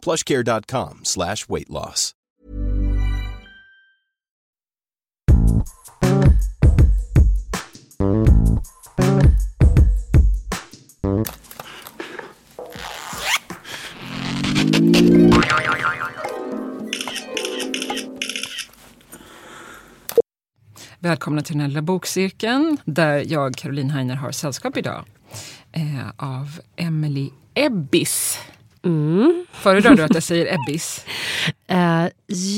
plushcare.com 0.00 1.00
slash 1.04 1.48
weight 1.48 1.68
loss. 1.68 2.14
Välkomna 21.02 21.42
till 21.42 21.54
den 21.54 21.60
här 21.60 21.68
lilla 21.68 21.82
bokcirkeln 21.82 22.76
där 22.84 23.24
jag, 23.32 23.54
Caroline 23.54 23.90
Heiner, 23.90 24.14
har 24.14 24.32
sällskap 24.32 24.76
idag 24.76 25.04
eh, 25.72 26.08
av 26.16 26.60
Emily 26.76 27.30
Ebbis. 27.54 28.38
Mm. 28.82 29.46
Föredrar 29.52 29.94
du 29.94 30.02
att 30.02 30.14
jag 30.14 30.22
säger 30.22 30.54
Ebbis? 30.54 31.04
Eh, 31.66 32.06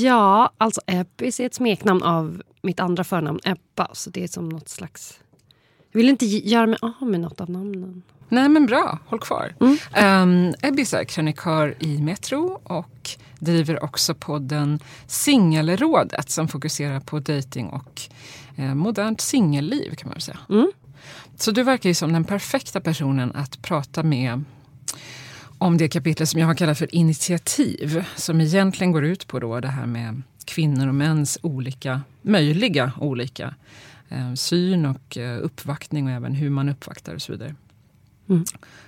ja, 0.01 0.51
alltså 0.57 0.81
Ebbis 0.87 1.39
är 1.39 1.45
ett 1.45 1.53
smeknamn 1.53 2.03
av 2.03 2.41
mitt 2.61 2.79
andra 2.79 3.03
förnamn 3.03 3.39
Ebba. 3.43 3.87
Så 3.93 4.09
det 4.09 4.23
är 4.23 4.27
som 4.27 4.49
något 4.49 4.69
slags... 4.69 5.19
Jag 5.91 5.97
vill 5.97 6.09
inte 6.09 6.25
göra 6.25 6.65
mig 6.65 6.77
av 6.81 7.07
med 7.07 7.19
något 7.19 7.41
av 7.41 7.49
namnen. 7.49 8.01
Nej 8.29 8.49
men 8.49 8.65
bra, 8.65 8.99
håll 9.05 9.19
kvar. 9.19 9.55
Um, 9.59 10.53
Ebbis 10.61 10.93
är 10.93 11.03
krönikör 11.03 11.75
i 11.79 11.97
Metro 11.97 12.61
och 12.63 13.09
driver 13.39 13.83
också 13.83 14.15
podden 14.15 14.79
Singelrådet 15.07 16.29
som 16.29 16.47
fokuserar 16.47 16.99
på 16.99 17.19
dating 17.19 17.67
och 17.67 18.01
eh, 18.55 18.75
modernt 18.75 19.21
singelliv 19.21 19.95
kan 19.95 20.07
man 20.07 20.13
väl 20.13 20.21
säga. 20.21 20.39
Så 21.35 21.51
du 21.51 21.63
verkar 21.63 21.89
ju 21.89 21.93
som 21.93 22.13
den 22.13 22.23
perfekta 22.23 22.81
personen 22.81 23.31
att 23.35 23.61
prata 23.61 24.03
med 24.03 24.43
om 25.57 25.77
det 25.77 25.87
kapitel 25.87 26.27
som 26.27 26.39
jag 26.39 26.47
har 26.47 26.55
kallat 26.55 26.77
för 26.77 26.95
initiativ. 26.95 28.05
Som 28.15 28.41
egentligen 28.41 28.91
går 28.91 29.05
ut 29.05 29.27
på 29.27 29.39
då 29.39 29.59
det 29.59 29.67
här 29.67 29.85
med 29.85 30.21
kvinnor 30.45 30.87
och 30.87 30.95
mäns 30.95 31.37
olika, 31.41 32.01
möjliga 32.21 32.91
olika 32.99 33.55
eh, 34.09 34.33
syn 34.33 34.85
och 34.85 35.17
eh, 35.17 35.37
uppvaktning 35.43 36.05
och 36.05 36.11
även 36.11 36.33
hur 36.33 36.49
man 36.49 36.69
uppvaktar 36.69 37.15
och 37.15 37.21
så 37.21 37.31
vidare. 37.31 37.55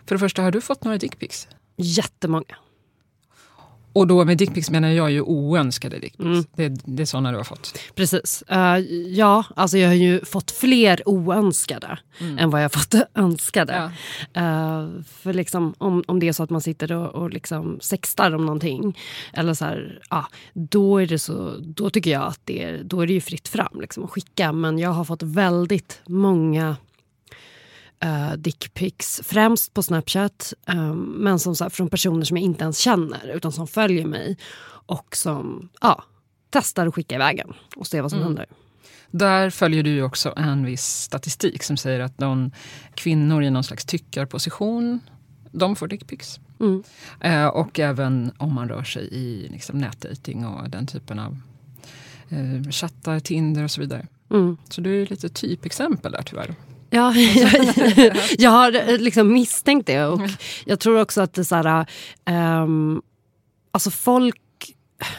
För 0.06 0.16
det 0.16 0.20
första, 0.20 0.42
har 0.42 0.52
du 0.52 0.62
fått 0.62 0.84
några 0.84 0.98
dickpics? 0.98 1.48
Jättemånga. 1.78 2.56
Och 3.96 4.08
då 4.08 4.26
med 4.26 4.38
dickpics 4.38 4.70
menar 4.70 4.90
jag 4.90 5.12
ju 5.12 5.22
oönskade 5.22 6.00
dickpics. 6.00 6.48
Det, 6.56 6.70
det 6.86 7.04
är 7.04 7.06
sådana 7.06 7.32
du 7.32 7.38
har 7.38 7.44
fått. 7.44 7.80
Precis. 7.96 8.42
Eh, 8.48 8.78
ja, 9.08 9.44
alltså 9.56 9.78
jag 9.78 9.88
har 9.88 9.96
ju 9.96 10.26
fått 10.26 10.52
fler 10.52 11.10
oönskade 11.10 11.98
än 12.40 12.50
vad 12.50 12.64
jag 12.64 12.72
fått 12.72 12.94
önskade. 13.16 13.92
Eh, 14.34 14.88
för 15.08 15.34
liksom, 15.34 15.74
om, 15.78 16.04
om 16.08 16.20
det 16.20 16.28
är 16.28 16.34
så 16.34 16.44
att 16.44 16.50
man 16.50 16.62
sitter 16.62 16.92
och, 16.92 17.16
och 17.16 17.30
liksom 17.30 17.78
sextar 17.82 18.36
om 18.36 18.46
någonting, 18.46 18.98
eller 19.34 19.54
så 19.54 19.66
här, 19.66 20.02
ja, 20.10 20.26
då, 20.54 20.98
är 20.98 21.08
det 21.08 21.20
så, 21.20 21.56
då 21.60 21.90
tycker 21.90 22.12
jag 22.12 22.24
att 22.24 22.42
det 22.44 22.64
är, 22.64 22.84
då 22.84 23.02
är 23.02 23.08
det 23.08 23.14
ju 23.14 23.22
fritt 23.22 23.48
fram 23.48 23.82
liksom, 23.82 24.04
att 24.04 24.12
skicka. 24.12 24.52
Men 24.52 24.80
jag 24.80 24.90
har 24.90 25.06
fått 25.06 25.24
väldigt 25.24 26.02
många 26.06 26.76
uh, 28.06 28.34
dickpics, 28.34 29.22
främst 29.24 29.74
på 29.74 29.84
Snapchat, 29.84 30.54
eh, 30.68 30.94
men 30.94 31.40
som 31.40 31.56
så 31.56 31.64
här, 31.64 31.70
från 31.70 31.90
personer 31.90 32.26
som 32.26 32.38
jag 32.38 32.44
inte 32.44 32.64
ens 32.64 32.78
känner 32.78 33.28
utan 33.28 33.52
som 33.52 33.68
följer 33.68 34.06
mig 34.06 34.38
och 34.68 35.16
som 35.16 35.70
ja, 35.82 36.04
testar 36.50 36.88
att 36.88 36.96
skicka 36.96 37.16
iväg 37.16 37.40
en 37.40 37.54
och 37.76 37.88
se 37.88 38.02
vad 38.02 38.12
som 38.12 38.22
händer. 38.22 38.46
Där 39.12 39.50
följer 39.50 39.84
du 39.84 40.02
också 40.02 40.34
en 40.38 40.66
viss 40.66 40.86
statistik 40.86 41.64
som 41.64 41.78
säger 41.78 42.00
att 42.00 42.18
de 42.18 42.52
kvinnor 42.96 43.44
i 43.44 43.50
någon 43.50 43.64
slags 43.64 43.86
tyckarposition, 43.86 45.00
de 45.52 45.76
får 45.76 45.88
dickpics. 45.88 46.40
Mm. 46.60 46.84
Eh, 47.22 47.48
och 47.48 47.80
även 47.80 48.32
om 48.38 48.54
man 48.54 48.70
rör 48.70 48.84
sig 48.84 49.08
i 49.12 49.48
liksom, 49.52 49.80
nätdating 49.80 50.46
och 50.46 50.70
den 50.70 50.88
typen 50.88 51.20
av 51.20 51.38
eh, 52.30 52.72
chattar, 52.72 53.20
Tinder 53.20 53.64
och 53.64 53.72
så 53.72 53.82
vidare. 53.82 54.08
Mm. 54.30 54.58
Så 54.70 54.82
du 54.82 55.02
är 55.02 55.06
lite 55.06 55.30
typexempel 55.30 56.12
där 56.12 56.22
tyvärr. 56.22 56.56
Ja, 56.96 57.14
jag, 57.16 58.18
jag 58.38 58.50
har 58.52 58.90
eh, 58.90 58.98
liksom 58.98 59.34
misstänkt 59.34 59.88
det. 59.88 60.06
Och 60.06 60.22
jag 60.66 60.80
tror 60.80 61.02
också 61.02 61.22
att 61.22 61.34
det 61.34 61.46
så 61.46 61.56
här... 61.56 61.86
ehm, 62.26 63.02
alltså 63.72 63.92
folk, 63.92 64.42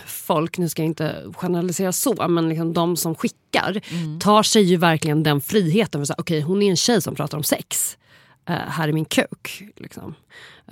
folk, 0.06 0.58
nu 0.58 0.68
ska 0.68 0.82
jag 0.82 0.86
inte 0.86 1.24
generalisera 1.36 1.92
så, 1.92 2.28
men 2.28 2.48
liksom 2.48 2.72
de 2.72 2.96
som 2.96 3.14
skickar 3.14 3.80
tar 4.20 4.42
sig 4.42 4.62
ju 4.62 4.76
verkligen 4.76 5.22
den 5.22 5.40
friheten. 5.40 6.04
Okej, 6.18 6.40
hon 6.40 6.62
är 6.62 6.70
en 6.70 6.76
tjej 6.76 7.02
som 7.02 7.14
pratar 7.14 7.38
om 7.38 7.44
sex. 7.44 7.98
Eh, 8.48 8.54
här 8.54 8.88
är 8.88 8.92
min 8.92 9.04
kuk. 9.04 9.62
Liksom. 9.76 10.14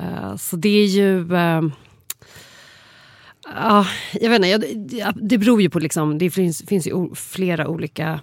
Eh, 0.01 0.37
så 0.37 0.57
det 0.57 0.69
är 0.69 0.87
ju... 0.87 1.35
ehm, 1.37 1.73
Ja, 3.57 3.87
jag 4.13 4.31
vet 4.31 4.37
inte, 4.37 4.49
jag, 4.49 4.61
det- 4.61 5.15
det 5.29 5.39
beror 5.39 5.63
ju 5.63 5.71
på... 5.71 5.79
Liksom, 5.79 6.19
det 6.19 6.31
finns, 6.31 6.63
finns 6.69 6.87
ju 6.87 7.15
flera 7.15 7.69
olika 7.69 8.21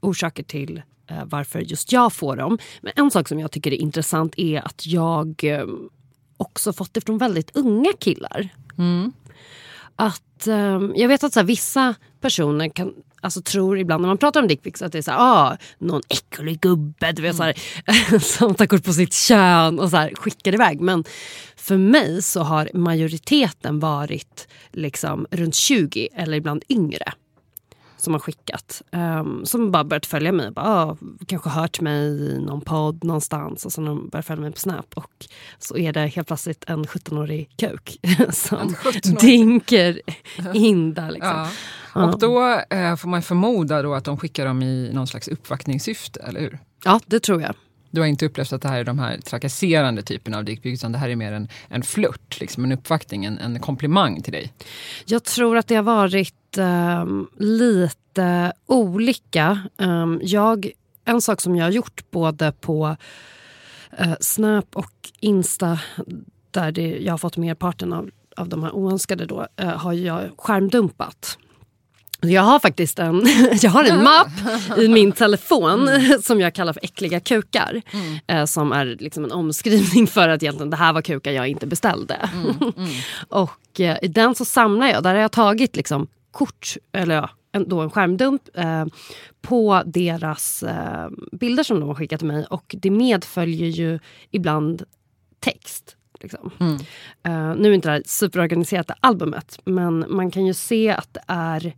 orsaker 0.00 0.42
till 0.42 0.82
varför 1.24 1.60
just 1.60 1.92
jag 1.92 2.12
får 2.12 2.36
dem. 2.36 2.58
Men 2.82 2.92
en 2.96 3.10
sak 3.10 3.28
som 3.28 3.40
jag 3.40 3.50
tycker 3.50 3.72
är 3.72 3.76
intressant 3.76 4.34
är 4.36 4.66
att 4.66 4.86
jag 4.86 5.44
eh, 5.44 5.66
också 6.36 6.72
fått 6.72 6.94
det 6.94 7.00
från 7.00 7.18
väldigt 7.18 7.56
unga 7.56 7.92
killar. 7.98 8.48
Att, 9.96 10.46
eh, 10.46 10.80
jag 10.94 11.08
vet 11.08 11.24
att 11.24 11.32
så 11.32 11.40
här, 11.40 11.46
vissa 11.46 11.94
personer 12.20 12.68
kan 12.68 12.94
Alltså 13.24 13.42
tror 13.42 13.78
ibland 13.78 14.00
när 14.00 14.08
man 14.08 14.18
pratar 14.18 14.42
om 14.42 14.48
dickpics 14.48 14.82
att 14.82 14.92
det 14.92 14.98
är 14.98 15.02
så 15.02 15.10
här, 15.10 15.18
ah, 15.20 15.56
någon 15.78 16.02
äcklig 16.08 16.60
gubbe 16.60 17.12
du 17.12 17.22
vet, 17.22 17.36
så 17.36 17.42
här, 17.42 18.18
som 18.38 18.54
tar 18.54 18.66
kort 18.66 18.84
på 18.84 18.92
sitt 18.92 19.14
kön 19.14 19.78
och 19.78 19.90
så 19.90 19.96
här, 19.96 20.12
skickar 20.14 20.54
iväg. 20.54 20.80
Men 20.80 21.04
för 21.56 21.76
mig 21.76 22.22
så 22.22 22.42
har 22.42 22.70
majoriteten 22.74 23.80
varit 23.80 24.48
liksom 24.72 25.26
runt 25.30 25.54
20 25.54 26.08
eller 26.14 26.36
ibland 26.36 26.64
yngre 26.68 27.12
som 28.04 28.12
har 28.14 28.20
skickat. 28.20 28.82
Um, 28.92 29.46
som 29.46 29.70
bara 29.70 29.84
börjat 29.84 30.06
följa 30.06 30.32
mig. 30.32 30.50
Bara, 30.50 30.66
ah, 30.66 30.96
kanske 31.26 31.50
hört 31.50 31.80
mig 31.80 32.02
i 32.02 32.38
någon 32.38 32.60
podd 32.60 33.04
någonstans 33.04 33.66
och 33.66 33.72
så 33.72 33.80
har 33.80 33.88
de 33.88 34.08
börjat 34.08 34.26
följa 34.26 34.42
mig 34.42 34.52
på 34.52 34.58
Snap. 34.58 34.86
Och 34.94 35.26
så 35.58 35.76
är 35.76 35.92
det 35.92 36.06
helt 36.06 36.26
plötsligt 36.26 36.64
en 36.66 36.84
17-årig 36.84 37.50
kuk 37.56 37.98
som 38.32 38.58
17-årig. 38.58 39.20
dinker 39.20 40.00
in 40.54 40.94
där. 40.94 41.10
Liksom. 41.10 41.48
Ja. 41.94 42.04
Och 42.04 42.18
då 42.18 42.60
eh, 42.70 42.96
får 42.96 43.08
man 43.08 43.22
förmoda 43.22 43.82
då 43.82 43.94
att 43.94 44.04
de 44.04 44.16
skickar 44.16 44.46
dem 44.46 44.62
i 44.62 44.90
någon 44.92 45.06
slags 45.06 45.28
uppvaktningssyfte, 45.28 46.20
eller 46.20 46.40
hur? 46.40 46.58
Ja, 46.84 47.00
det 47.06 47.20
tror 47.20 47.42
jag. 47.42 47.54
Du 47.94 48.00
har 48.00 48.08
inte 48.08 48.26
upplevt 48.26 48.52
att 48.52 48.62
det 48.62 48.68
här 48.68 48.80
är 48.80 48.84
de 48.84 48.98
här 48.98 49.18
trakasserande 49.18 50.02
typerna 50.02 50.38
av 50.38 50.44
dickpics, 50.44 50.80
utan 50.80 50.92
det 50.92 50.98
här 50.98 51.08
är 51.08 51.16
mer 51.16 51.32
en, 51.32 51.48
en 51.68 51.82
flört, 51.82 52.40
liksom 52.40 52.64
en 52.64 52.72
uppvaktning, 52.72 53.24
en, 53.24 53.38
en 53.38 53.60
komplimang 53.60 54.22
till 54.22 54.32
dig. 54.32 54.52
Jag 55.06 55.24
tror 55.24 55.56
att 55.56 55.66
det 55.66 55.74
har 55.74 55.82
varit 55.82 56.58
ehm, 56.58 57.26
lite 57.38 58.52
olika. 58.66 59.58
Um, 59.76 60.20
jag, 60.22 60.70
en 61.04 61.20
sak 61.20 61.40
som 61.40 61.56
jag 61.56 61.64
har 61.64 61.70
gjort 61.70 62.10
både 62.10 62.52
på 62.52 62.96
eh, 63.98 64.14
Snap 64.20 64.76
och 64.76 65.10
Insta 65.20 65.78
där 66.50 66.72
det, 66.72 66.98
jag 66.98 67.12
har 67.12 67.18
fått 67.18 67.36
merparten 67.36 67.92
av, 67.92 68.10
av 68.36 68.48
de 68.48 68.62
här 68.62 68.72
oönskade 68.72 69.26
då, 69.26 69.46
eh, 69.56 69.68
har 69.68 69.92
jag 69.92 70.30
skärmdumpat. 70.38 71.38
Jag 72.20 72.42
har 72.42 72.58
faktiskt 72.58 72.98
en, 72.98 73.22
jag 73.62 73.70
har 73.70 73.84
en 73.84 74.02
mapp 74.02 74.32
i 74.78 74.88
min 74.88 75.12
telefon 75.12 75.88
som 76.22 76.40
jag 76.40 76.54
kallar 76.54 76.72
för 76.72 76.84
äckliga 76.84 77.20
kukar. 77.20 77.82
Eh, 78.26 78.44
som 78.44 78.72
är 78.72 78.84
liksom 78.84 79.24
en 79.24 79.32
omskrivning 79.32 80.06
för 80.06 80.28
att 80.28 80.42
egentligen 80.42 80.70
det 80.70 80.76
här 80.76 80.92
var 80.92 81.02
kukar 81.02 81.32
jag 81.32 81.48
inte 81.48 81.66
beställde. 81.66 82.30
och 83.28 83.80
eh, 83.80 83.98
i 84.02 84.08
den 84.08 84.34
så 84.34 84.44
samlar 84.44 84.86
jag, 84.86 85.02
där 85.02 85.14
har 85.14 85.20
jag 85.20 85.32
tagit 85.32 85.76
liksom 85.76 86.06
kort, 86.30 86.76
eller 86.92 87.14
ja, 87.14 87.30
en, 87.52 87.68
då 87.68 87.80
en 87.80 87.90
skärmdump 87.90 88.42
eh, 88.54 88.84
på 89.42 89.82
deras 89.86 90.62
eh, 90.62 91.08
bilder 91.32 91.62
som 91.62 91.80
de 91.80 91.88
har 91.88 91.94
skickat 91.94 92.18
till 92.20 92.28
mig. 92.28 92.44
Och 92.44 92.74
det 92.78 92.90
medföljer 92.90 93.68
ju 93.68 93.98
ibland 94.30 94.82
text. 95.40 95.96
Liksom. 96.20 96.52
Eh, 97.22 97.54
nu 97.54 97.70
är 97.70 97.72
inte 97.72 97.88
det 97.88 97.92
här 97.92 98.02
superorganiserat 98.06 98.86
det 98.86 98.94
albumet, 99.00 99.58
men 99.64 100.04
man 100.08 100.30
kan 100.30 100.46
ju 100.46 100.54
se 100.54 100.90
att 100.90 101.14
det 101.14 101.24
är 101.26 101.74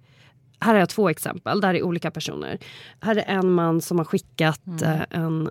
här 0.67 0.73
har 0.73 0.81
jag 0.81 0.89
två 0.89 1.09
exempel, 1.09 1.61
där 1.61 1.75
är 1.75 1.83
olika 1.83 2.11
personer. 2.11 2.59
Här 3.01 3.17
är 3.17 3.25
en 3.39 3.53
man 3.53 3.81
som 3.81 3.99
har 3.99 4.05
skickat 4.05 4.83
eh, 4.83 5.01
en 5.11 5.51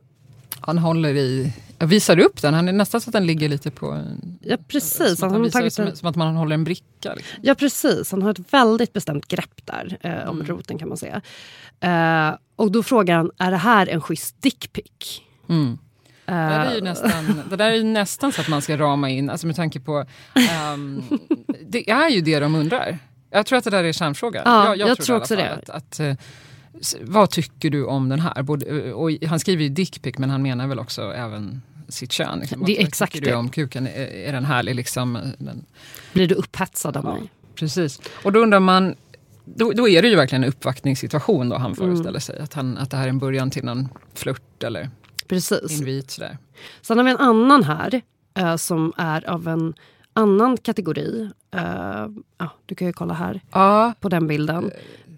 Han 0.62 0.78
håller 0.78 1.16
i, 1.16 1.54
jag 1.80 1.88
visar 1.88 2.20
upp 2.20 2.42
den, 2.42 2.54
han 2.54 2.68
är 2.68 2.74
nästan 2.74 3.02
så 3.02 3.10
att 3.10 3.14
den 3.14 3.26
ligger 3.28 3.50
lite 3.50 3.72
på... 3.72 4.04
Ja, 4.42 4.58
precis. 4.68 5.20
Som, 5.20 5.30
Han 5.30 5.38
har 5.40 5.46
visar, 5.46 5.60
tagit 5.60 5.74
som, 5.74 5.86
en- 5.88 5.96
som 5.96 6.08
att 6.10 6.16
man 6.16 6.36
håller 6.36 6.54
en 6.54 6.64
bricka. 6.64 7.14
Liksom. 7.16 7.40
Ja, 7.42 7.56
precis. 7.56 8.12
Han 8.12 8.22
har 8.22 8.32
ett 8.32 8.54
väldigt 8.54 8.94
bestämt 8.94 9.28
grepp 9.28 9.66
där 9.66 9.98
eh, 10.02 10.30
om 10.30 10.36
Mm. 10.42 10.48
roten 10.48 10.78
kan 10.78 10.90
man 10.90 10.98
säga. 10.98 11.22
Eh, 11.80 12.38
och 12.56 12.72
då 12.72 12.84
frågar 12.84 13.16
han, 13.16 13.32
är 13.38 13.52
det 13.52 13.58
här 13.58 13.88
en 13.88 14.02
schysst 14.02 14.42
dickpic? 14.42 15.22
Mm. 15.50 15.78
Det, 16.26 16.32
Eh, 16.32 16.38
där 16.50 16.66
är 16.66 16.76
ju 16.76 16.82
nästan, 16.82 17.42
det 17.50 17.56
där 17.56 17.72
är 17.72 17.76
ju 17.76 17.84
nästan 17.84 18.32
så 18.32 18.42
att 18.42 18.48
man 18.48 18.62
ska 18.62 18.78
rama 18.78 19.10
in, 19.10 19.30
alltså 19.30 19.48
med 19.48 19.56
tanke 19.56 19.80
på... 19.80 20.06
ehm, 20.52 21.04
det 21.68 21.90
är 21.90 22.10
ju 22.10 22.22
det 22.22 22.40
de 22.40 22.56
undrar. 22.56 23.00
Jag 23.36 23.46
tror 23.46 23.58
att 23.58 23.64
det 23.64 23.70
där 23.70 23.84
är 23.84 23.92
kärnfrågan. 23.94 24.44
Ja, 24.46 24.76
jag 24.76 24.92
i 24.92 24.96
tror 24.96 25.16
alla 25.16 25.22
också 25.22 25.36
fall 25.36 25.44
det. 25.44 25.54
Att, 25.54 25.70
att, 25.70 26.00
eh, 26.00 26.14
vad 27.02 27.30
tycker 27.30 27.70
du 27.70 27.86
om 27.86 28.10
den 28.10 28.20
här? 28.20 28.44
Både, 28.44 28.94
och 28.94 29.12
han 29.28 29.40
skriver 29.40 29.64
ju 29.64 29.70
dickpic 29.70 30.18
men 30.18 30.30
han 30.30 30.42
menar 30.42 30.68
väl 30.68 30.80
också 30.80 31.14
även 31.14 31.62
sitt 31.90 32.12
kön. 32.12 32.40
Liksom. 32.40 32.64
Det 32.66 32.72
är 32.72 32.78
Vad 32.78 32.88
exakt 32.88 33.14
tycker 33.14 33.26
du 33.26 33.32
det. 33.32 33.38
om 33.38 33.50
kuken? 33.50 33.88
Är, 33.88 33.92
är 34.28 34.34
den 34.34 34.46
härlig? 34.46 34.76
Liksom, 34.76 35.20
den, 35.38 35.66
Blir 36.14 36.28
du 36.28 36.36
upphetsad 36.36 36.98
av 36.98 37.04
mig? 37.06 37.32
Precis. 37.56 38.02
Och 38.24 38.32
då 38.32 38.40
undrar 38.40 38.60
man, 38.60 38.96
då, 39.46 39.72
då 39.72 39.90
är 39.90 40.02
det 40.02 40.08
ju 40.08 40.16
verkligen 40.16 40.44
en 40.44 40.50
uppvaktningssituation 40.50 41.50
då 41.50 41.56
han 41.56 41.66
Mm. 41.66 41.76
föreställer 41.76 42.20
sig. 42.20 42.40
Att, 42.40 42.54
han, 42.54 42.78
att 42.78 42.92
det 42.92 42.98
här 42.98 43.04
är 43.06 43.10
en 43.10 43.20
början 43.20 43.52
till 43.52 43.64
någon 43.66 43.90
flört 44.14 44.64
eller 44.64 44.90
Precis. 45.28 45.72
invit. 45.80 46.12
Sådär. 46.12 46.38
Sen 46.82 46.98
har 46.98 47.06
vi 47.06 47.12
en 47.12 47.18
annan 47.18 47.64
här 47.64 48.02
eh, 48.38 48.56
som 48.56 48.94
är 48.98 49.30
av 49.30 49.48
en 49.48 49.74
annan 50.16 50.58
kategori. 50.58 51.30
Eh, 51.56 52.08
ja, 52.38 52.50
du 52.66 52.76
kan 52.76 52.88
ju 52.88 52.94
kolla 52.94 53.14
här 53.14 53.42
Ja, 53.52 53.94
på 54.00 54.10
den 54.10 54.28
bilden. 54.28 54.72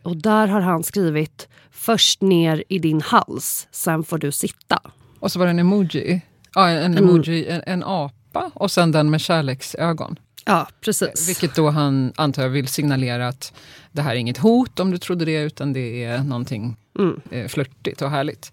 Och 0.04 0.18
där 0.18 0.48
har 0.48 0.62
han 0.62 0.84
skrivit 0.84 1.48
först 1.72 2.22
ner 2.22 2.64
i 2.70 2.80
din 2.80 3.02
hals, 3.02 3.68
sen 3.72 4.04
får 4.04 4.18
du 4.18 4.32
sitta. 4.32 4.80
och 5.20 5.32
så 5.32 5.40
var 5.40 5.46
det 5.46 5.50
en 5.50 5.60
emoji. 5.60 6.22
Ja, 6.56 6.70
en 6.70 6.92
Mm. 6.92 7.04
emoji, 7.10 7.48
en, 7.48 7.62
en 7.66 7.84
apa 7.84 8.52
och 8.54 8.72
sen 8.72 8.92
den 8.92 9.10
med 9.10 9.22
kärleksögon. 9.22 10.20
Ja, 10.46 10.68
precis. 10.82 11.30
Vilket 11.30 11.56
då 11.56 11.70
han 11.70 12.14
antar 12.16 12.42
jag 12.44 12.50
vill 12.50 12.68
signalera 12.68 13.28
att 13.28 13.54
det 13.92 14.02
här 14.02 14.12
är 14.12 14.16
inget 14.16 14.38
hot 14.38 14.80
om 14.80 14.92
du 14.92 14.98
trodde 14.98 15.26
det, 15.26 15.42
utan 15.42 15.74
det 15.74 16.04
är 16.04 16.24
någonting 16.24 16.78
Mm. 17.00 17.22
eh, 17.32 17.48
flörtigt 17.48 18.02
och 18.02 18.10
härligt. 18.10 18.52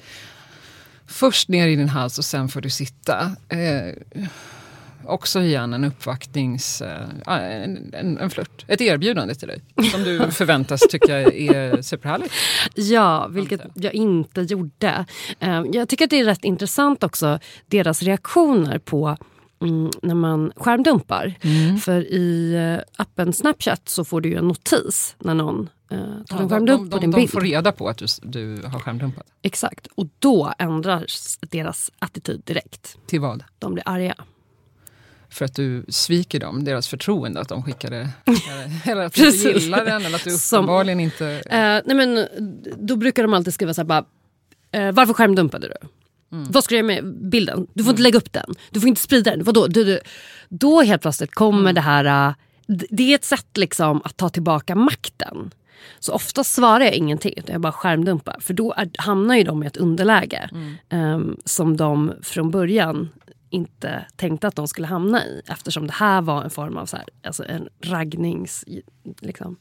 Först 1.07 1.49
ner 1.49 1.69
i 1.69 1.77
din 1.77 1.89
hals 1.89 2.19
och 2.19 2.25
sen 2.25 2.49
får 2.49 2.61
du 2.61 2.71
sitta. 2.71 3.37
Eh, 3.49 3.95
också 5.07 5.41
igen 5.41 5.75
en 5.75 5.85
uppvaktnings... 5.85 6.83
Eh, 6.83 7.07
ja, 7.27 7.39
en, 7.39 7.95
en, 7.95 8.19
en 8.19 8.31
flört. 8.31 8.65
Ett 8.69 8.81
erbjudande 8.81 9.35
till 9.35 9.49
dig. 9.49 9.61
Som 9.93 10.03
du 10.03 10.19
förväntas 10.31 10.81
tycka 10.91 11.21
är 11.21 11.83
superhärligt. 11.83 12.35
Ja, 12.75 13.27
vilket 13.31 13.61
jag 13.75 13.95
inte 13.95 14.41
gjorde. 14.41 15.05
Eh, 15.41 15.63
Jag 15.73 15.89
tycker 15.89 16.05
att 16.05 16.11
det 16.11 16.21
är 16.21 16.25
rätt 16.25 16.45
intressant 16.45 17.03
också, 17.05 17.39
deras 17.67 18.03
reaktioner 18.03 18.79
på 18.79 19.17
mm, 19.63 19.91
när 20.03 20.15
man 20.15 20.53
skärmdumpar. 20.57 21.35
För 21.81 22.01
i 22.13 22.55
eh, 22.55 23.03
appen 23.03 23.33
Snapchat 23.33 23.89
så 23.89 24.05
får 24.05 24.21
du 24.21 24.29
ju 24.29 24.37
en 24.37 24.49
notis 24.49 25.17
när 25.19 25.35
någon 25.35 25.69
eh, 25.91 25.99
tar 25.99 26.07
Ja, 26.29 26.37
en 26.43 26.49
de, 26.49 26.49
skärmdump 26.49 26.83
de, 26.83 26.91
på 26.91 26.99
din 26.99 27.11
de, 27.11 27.17
bild. 27.17 27.29
de 27.29 27.33
får 27.33 27.41
reda 27.41 27.73
på 27.73 27.89
att 27.89 27.99
du, 27.99 28.07
du 28.23 28.63
har 28.67 28.81
skärmdumpat. 28.81 29.27
Exakt. 29.43 29.87
Och 29.95 30.07
då 30.19 30.53
ändras 30.59 31.39
deras 31.51 31.91
attityd 31.99 32.43
direkt. 32.45 32.97
Till 33.07 33.21
vad? 33.21 33.45
De 33.59 33.75
blir 33.75 33.89
arga. 33.89 34.15
För 35.35 35.45
att 35.45 35.55
du 35.55 35.85
sviker 35.89 36.41
dem, 36.41 36.65
deras 36.65 36.89
förtroende 36.89 37.41
att 37.41 37.49
de 37.49 37.63
skickade... 37.63 38.09
Eller, 38.25 38.71
eller 38.91 39.03
att 39.07 39.15
du 39.15 39.27
inte 39.27 39.49
gillar 39.61 39.85
den, 39.85 40.05
eller 40.05 40.17
att 40.17 40.25
du 40.25 40.31
Som- 40.31 40.59
uppenbarligen 40.59 41.01
inte... 41.01 41.27
Eh, 41.47 41.81
nej 41.95 42.07
men, 42.07 42.27
då 42.79 42.97
brukar 42.97 43.23
de 43.23 43.35
alltid 43.35 43.55
skriva 43.55 43.75
så 43.75 43.81
här 43.81 43.87
bara, 43.87 44.05
eh, 44.73 44.93
varför 44.93 45.15
skärmdumpade 45.15 45.69
du? 45.69 45.89
Vad 46.51 46.65
ska 46.65 46.73
du 46.75 46.77
göra 46.77 46.87
med 46.87 47.17
bilden? 47.31 47.67
Du 47.75 47.85
får 47.85 47.91
inte 47.91 48.03
lägga 48.03 48.19
upp 48.19 48.33
den. 48.33 48.55
Du 48.71 48.81
får 48.81 48.89
inte 48.89 49.01
sprida 49.01 49.31
den. 49.31 49.45
Vadå? 49.45 49.67
Du, 49.67 49.85
du. 49.85 50.01
Då 50.49 50.83
helt 50.83 51.03
plötsligt 51.03 51.35
kommer 51.35 51.73
det 51.73 51.81
här... 51.81 52.29
eh, 52.29 52.35
det 52.91 53.11
är 53.11 53.15
ett 53.15 53.25
sätt 53.25 53.57
liksom 53.57 54.03
att 54.05 54.17
ta 54.17 54.29
tillbaka 54.29 54.75
makten. 54.75 55.51
Så 56.01 56.13
ofta 56.13 56.45
svarar 56.45 56.81
jag 56.85 56.95
ingenting, 56.95 57.35
utan 57.37 57.53
jag 57.53 57.61
bara 57.61 57.73
skärmdumpar. 57.73 58.37
För 58.41 58.55
då 58.55 58.73
är, 58.77 58.91
hamnar 58.99 59.37
ju 59.37 59.45
de 59.45 59.63
i 59.63 59.67
ett 59.67 59.77
underläge 59.77 60.49
eh, 60.89 61.21
som 61.45 61.77
de 61.77 62.13
från 62.23 62.51
början 62.51 63.09
inte 63.55 64.07
tänkte 64.17 64.49
att 64.49 64.57
de 64.57 64.69
skulle 64.69 64.87
hamna 64.87 65.27
i. 65.27 65.43
Eftersom 65.47 65.87
det 65.87 65.93
här 65.93 66.23
var 66.23 66.45
en 66.45 66.51
form 66.51 66.77
av 66.77 66.87
så 66.87 66.97
här, 66.97 67.07
alltså 67.23 67.45
en 67.45 67.69
raggnings... 67.83 68.65
Liksom. 69.21 69.57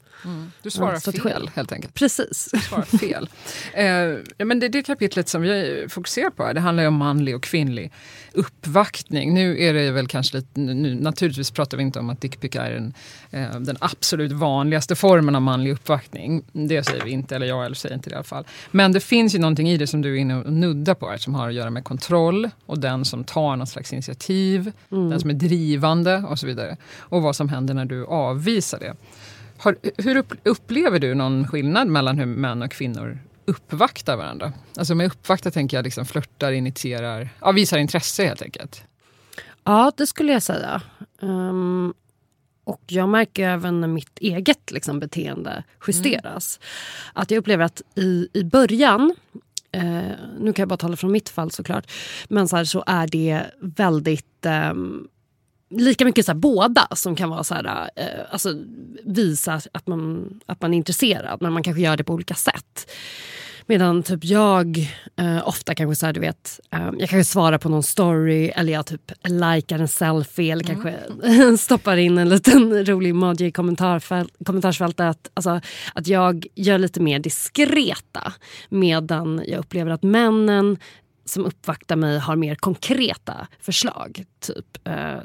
Du 0.61 0.69
svarar 0.69 1.01
Ja, 1.05 1.11
fel, 1.11 1.51
helt 1.55 1.71
enkelt. 1.71 1.93
Precis. 1.93 2.49
svarar 2.67 2.97
fel. 2.97 3.29
Eh, 3.73 4.45
men 4.45 4.59
det, 4.59 4.69
det 4.69 4.83
kapitlet 4.83 5.29
som 5.29 5.41
vi 5.41 5.85
fokuserar 5.89 6.29
på 6.29 6.43
här, 6.43 6.53
det 6.53 6.59
handlar 6.59 6.83
ju 6.83 6.87
om 6.87 6.95
manlig 6.95 7.35
och 7.35 7.43
kvinnlig 7.43 7.91
uppvaktning. 8.33 9.33
Nu 9.33 9.63
är 9.63 9.73
det 9.73 9.91
väl 9.91 10.07
kanske 10.07 10.37
lite, 10.37 10.59
nu, 10.59 10.95
naturligtvis 10.95 11.51
pratar 11.51 11.77
vi 11.77 11.83
inte 11.83 11.99
om 11.99 12.09
att 12.09 12.21
dickpic 12.21 12.55
är 12.55 12.71
en, 12.71 12.93
eh, 13.31 13.59
den 13.59 13.77
absolut 13.79 14.31
vanligaste 14.31 14.95
formen 14.95 15.35
av 15.35 15.41
manlig 15.41 15.71
uppvaktning. 15.71 16.43
Det 16.51 16.83
säger 16.83 17.03
vi 17.03 17.11
inte, 17.11 17.35
eller 17.35 17.45
jag 17.45 17.65
eller 17.65 17.75
säger 17.75 17.95
inte 17.95 18.09
det 18.09 18.13
i 18.13 18.15
alla 18.15 18.23
fall. 18.23 18.45
Men 18.71 18.91
det 18.91 18.99
finns 18.99 19.35
ju 19.35 19.39
någonting 19.39 19.69
i 19.69 19.77
det 19.77 19.87
som 19.87 20.01
du 20.01 20.15
är 20.15 20.21
inne 20.21 20.35
och 20.35 20.53
nuddar 20.53 20.93
på 20.95 21.09
här, 21.09 21.17
som 21.17 21.35
har 21.35 21.47
att 21.47 21.53
göra 21.53 21.69
med 21.69 21.83
kontroll 21.83 22.49
och 22.65 22.79
den 22.79 23.05
som 23.05 23.23
tar 23.23 23.55
något 23.55 23.69
slags 23.69 23.82
initiativ, 23.91 24.71
den 24.89 25.19
som 25.19 25.29
är 25.29 25.33
drivande 25.33 26.17
och 26.29 26.39
så 26.39 26.47
vidare. 26.47 26.77
Och 26.99 27.21
vad 27.21 27.35
som 27.35 27.49
händer 27.49 27.73
när 27.73 27.85
du 27.85 28.05
avvisar 28.05 28.79
det. 28.79 28.95
Har, 29.57 29.75
hur 29.97 30.15
upp, 30.15 30.33
upplever 30.43 30.99
du 30.99 31.15
någon 31.15 31.47
skillnad 31.47 31.87
mellan 31.87 32.17
hur 32.19 32.25
män 32.25 32.61
och 32.61 32.71
kvinnor 32.71 33.19
uppvaktar 33.45 34.17
varandra? 34.17 34.53
Alltså 34.77 34.95
med 34.95 35.07
uppvakta 35.07 35.51
tänker 35.51 35.77
jag 35.77 35.83
liksom 35.83 36.05
flörtar, 36.05 36.51
initierar, 36.51 37.29
ja, 37.41 37.51
visar 37.51 37.77
intresse 37.77 38.25
helt 38.25 38.41
enkelt. 38.41 38.83
Ja, 39.63 39.91
det 39.97 40.07
skulle 40.07 40.33
jag 40.33 40.43
säga. 40.43 40.81
Ehm, 41.21 41.93
och 42.63 42.81
jag 42.87 43.09
märker 43.09 43.49
även 43.49 43.81
när 43.81 43.87
mitt 43.87 44.19
eget 44.19 44.71
liksom, 44.71 44.99
beteende 44.99 45.63
justeras. 45.87 46.59
Att 47.13 47.31
jag 47.31 47.37
upplever 47.37 47.65
att 47.65 47.81
i, 47.95 48.27
i 48.33 48.43
början, 48.43 49.15
eh, 49.73 50.11
nu 50.39 50.53
kan 50.53 50.63
jag 50.63 50.69
bara 50.69 50.77
tala 50.77 50.95
från 50.95 51.11
mitt 51.11 51.29
fall 51.29 51.51
såklart, 51.51 51.91
men 52.27 52.47
så, 52.47 52.55
här, 52.55 52.65
så 52.65 52.83
är 52.87 53.07
det 53.07 53.43
väldigt 53.59 54.45
eh, 54.45 54.73
lika 55.69 56.05
mycket 56.05 56.25
så 56.25 56.31
här, 56.31 56.39
båda 56.39 56.87
som 56.91 57.15
kan 57.15 57.29
vara 57.29 57.43
så 57.43 57.53
här, 57.53 57.89
eh, 57.95 58.05
alltså, 58.29 58.49
visa 59.03 59.61
att 59.71 59.87
man, 59.87 60.39
att 60.45 60.61
man 60.61 60.73
är 60.73 60.77
intresserad, 60.77 61.41
men 61.41 61.53
man 61.53 61.63
kanske 61.63 61.81
gör 61.81 61.97
det 61.97 62.03
på 62.03 62.13
olika 62.13 62.35
sätt. 62.35 62.91
Medan 63.67 64.03
typ 64.03 64.25
jag 64.25 64.77
eh, 65.15 65.47
ofta 65.47 65.75
kanske 65.75 65.95
så 65.95 66.05
här, 66.05 66.13
du 66.13 66.19
vet, 66.19 66.59
eh, 66.71 66.89
jag 66.97 67.09
kanske 67.09 67.23
svarar 67.23 67.57
på 67.57 67.69
någon 67.69 67.83
story 67.83 68.47
eller 68.55 68.73
jag 68.73 68.85
typ 68.85 69.11
likar 69.25 69.79
en 69.79 69.87
selfie 69.87 70.51
eller 70.51 70.63
kanske 70.63 70.95
stoppar 71.57 71.97
in 71.97 72.17
en 72.17 72.29
liten 72.29 72.85
rolig 72.85 73.09
emoji 73.09 73.45
i 73.45 73.51
kommentarsfältet. 73.51 75.29
Alltså, 75.33 75.61
att 75.93 76.07
jag 76.07 76.45
gör 76.55 76.77
lite 76.77 76.99
mer 76.99 77.19
diskreta 77.19 78.33
medan 78.69 79.43
jag 79.47 79.59
upplever 79.59 79.91
att 79.91 80.03
männen 80.03 80.77
som 81.25 81.45
uppvaktar 81.45 81.95
mig 81.95 82.19
har 82.19 82.35
mer 82.35 82.55
konkreta 82.55 83.47
förslag. 83.59 84.23
Typ, 84.39 84.87
eh, 84.87 85.17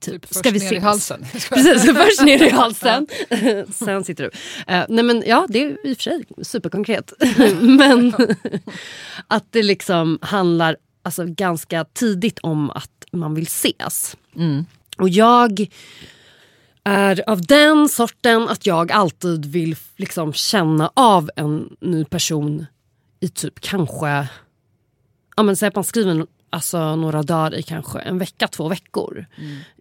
typ, 0.00 0.22
Typ 0.22 0.34
ska 0.34 0.50
vi 0.50 0.58
ner 0.58 0.64
i 0.64 0.76
ses? 0.76 0.84
halsen. 0.84 1.26
Precis, 1.32 1.84
först 1.96 2.22
ner 2.22 2.42
i 2.42 2.50
halsen, 2.50 3.06
sen 3.72 4.04
sitter 4.04 4.24
du. 4.24 4.30
Eh, 4.72 4.84
nej 4.88 5.04
men 5.04 5.22
ja, 5.26 5.46
det 5.48 5.64
är 5.64 5.86
i 5.86 5.92
och 5.92 5.96
för 5.96 6.02
sig 6.02 6.24
superkonkret. 6.42 7.12
men 7.60 8.14
att 9.28 9.44
det 9.50 9.62
liksom 9.62 10.18
handlar 10.22 10.76
alltså, 11.02 11.24
ganska 11.26 11.84
tidigt 11.84 12.38
om 12.38 12.70
att 12.70 12.90
man 13.12 13.34
vill 13.34 13.46
ses. 13.46 14.16
Mm. 14.36 14.66
Och 14.98 15.08
jag 15.08 15.66
är 16.84 17.30
av 17.30 17.42
den 17.42 17.88
sorten 17.88 18.48
att 18.48 18.66
jag 18.66 18.92
alltid 18.92 19.46
vill 19.46 19.76
liksom 19.96 20.32
känna 20.32 20.90
av 20.94 21.30
en 21.36 21.76
ny 21.80 22.04
person 22.04 22.66
i 23.20 23.28
typ 23.28 23.60
kanske... 23.60 24.28
Ja 25.34 25.42
men 25.42 25.56
säg 25.56 25.68
att 25.68 25.74
man 25.74 25.84
skriver 25.84 26.26
alltså, 26.50 26.96
några 26.96 27.22
dagar 27.22 27.54
i 27.54 27.62
kanske 27.62 27.98
en 27.98 28.18
vecka, 28.18 28.48
två 28.48 28.68
veckor. 28.68 29.26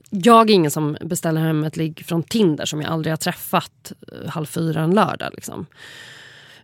Jag 0.10 0.50
är 0.50 0.54
ingen 0.54 0.72
som 0.72 0.98
beställer 1.02 1.42
hem 1.42 1.64
ett 1.64 1.78
ligg 1.78 2.06
från 2.06 2.24
Tinder 2.24 2.66
som 2.66 2.82
jag 2.82 2.92
aldrig 2.92 3.12
har 3.12 3.18
träffat 3.18 3.92
eh, 4.12 4.30
halv 4.30 4.46
fyra 4.46 4.82
en 4.82 4.96
lördag. 4.96 5.30
Liksom. 5.34 5.66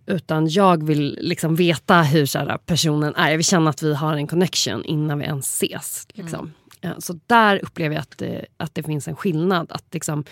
Utan 0.06 0.48
jag 0.50 0.84
vill 0.84 1.18
liksom 1.22 1.56
veta 1.56 2.02
hur 2.02 2.26
så 2.26 2.40
här, 2.40 2.58
personen 2.58 3.16
är. 3.16 3.30
Jag 3.30 3.38
vill 3.38 3.46
känna 3.46 3.70
att 3.70 3.84
vi 3.84 3.94
har 3.96 4.14
en 4.14 4.28
connection 4.28 4.86
innan 4.86 5.20
vi 5.20 5.26
ens 5.26 5.62
ses. 5.62 6.08
Liksom. 6.14 6.54
Eh, 6.82 6.92
Så 7.00 7.20
där 7.28 7.60
upplever 7.64 7.96
jag 7.96 8.02
att 8.02 8.18
det, 8.18 8.46
att 8.58 8.76
det 8.76 8.84
finns 8.84 9.08
en 9.08 9.16
skillnad. 9.16 9.72
Att 9.72 9.86
liksom, 9.94 10.24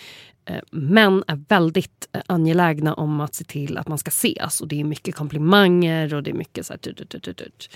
eh, 0.46 0.62
män 0.72 1.24
är 1.28 1.44
väldigt 1.48 2.08
eh, 2.12 2.22
angelägna 2.26 2.94
om 2.94 3.22
att 3.22 3.36
se 3.36 3.44
till 3.44 3.78
att 3.78 3.88
man 3.88 3.98
ska 3.98 4.10
ses. 4.10 4.62
Och 4.62 4.68
det 4.68 4.80
är 4.80 4.84
mycket 4.84 5.16
komplimanger 5.16 6.14
och 6.14 6.24
det 6.24 6.30
är 6.30 6.36
mycket 6.36 6.66
så 6.66 6.74
här... 6.74 6.78
Tut, 6.78 7.10
tut, 7.10 7.24
tut, 7.24 7.70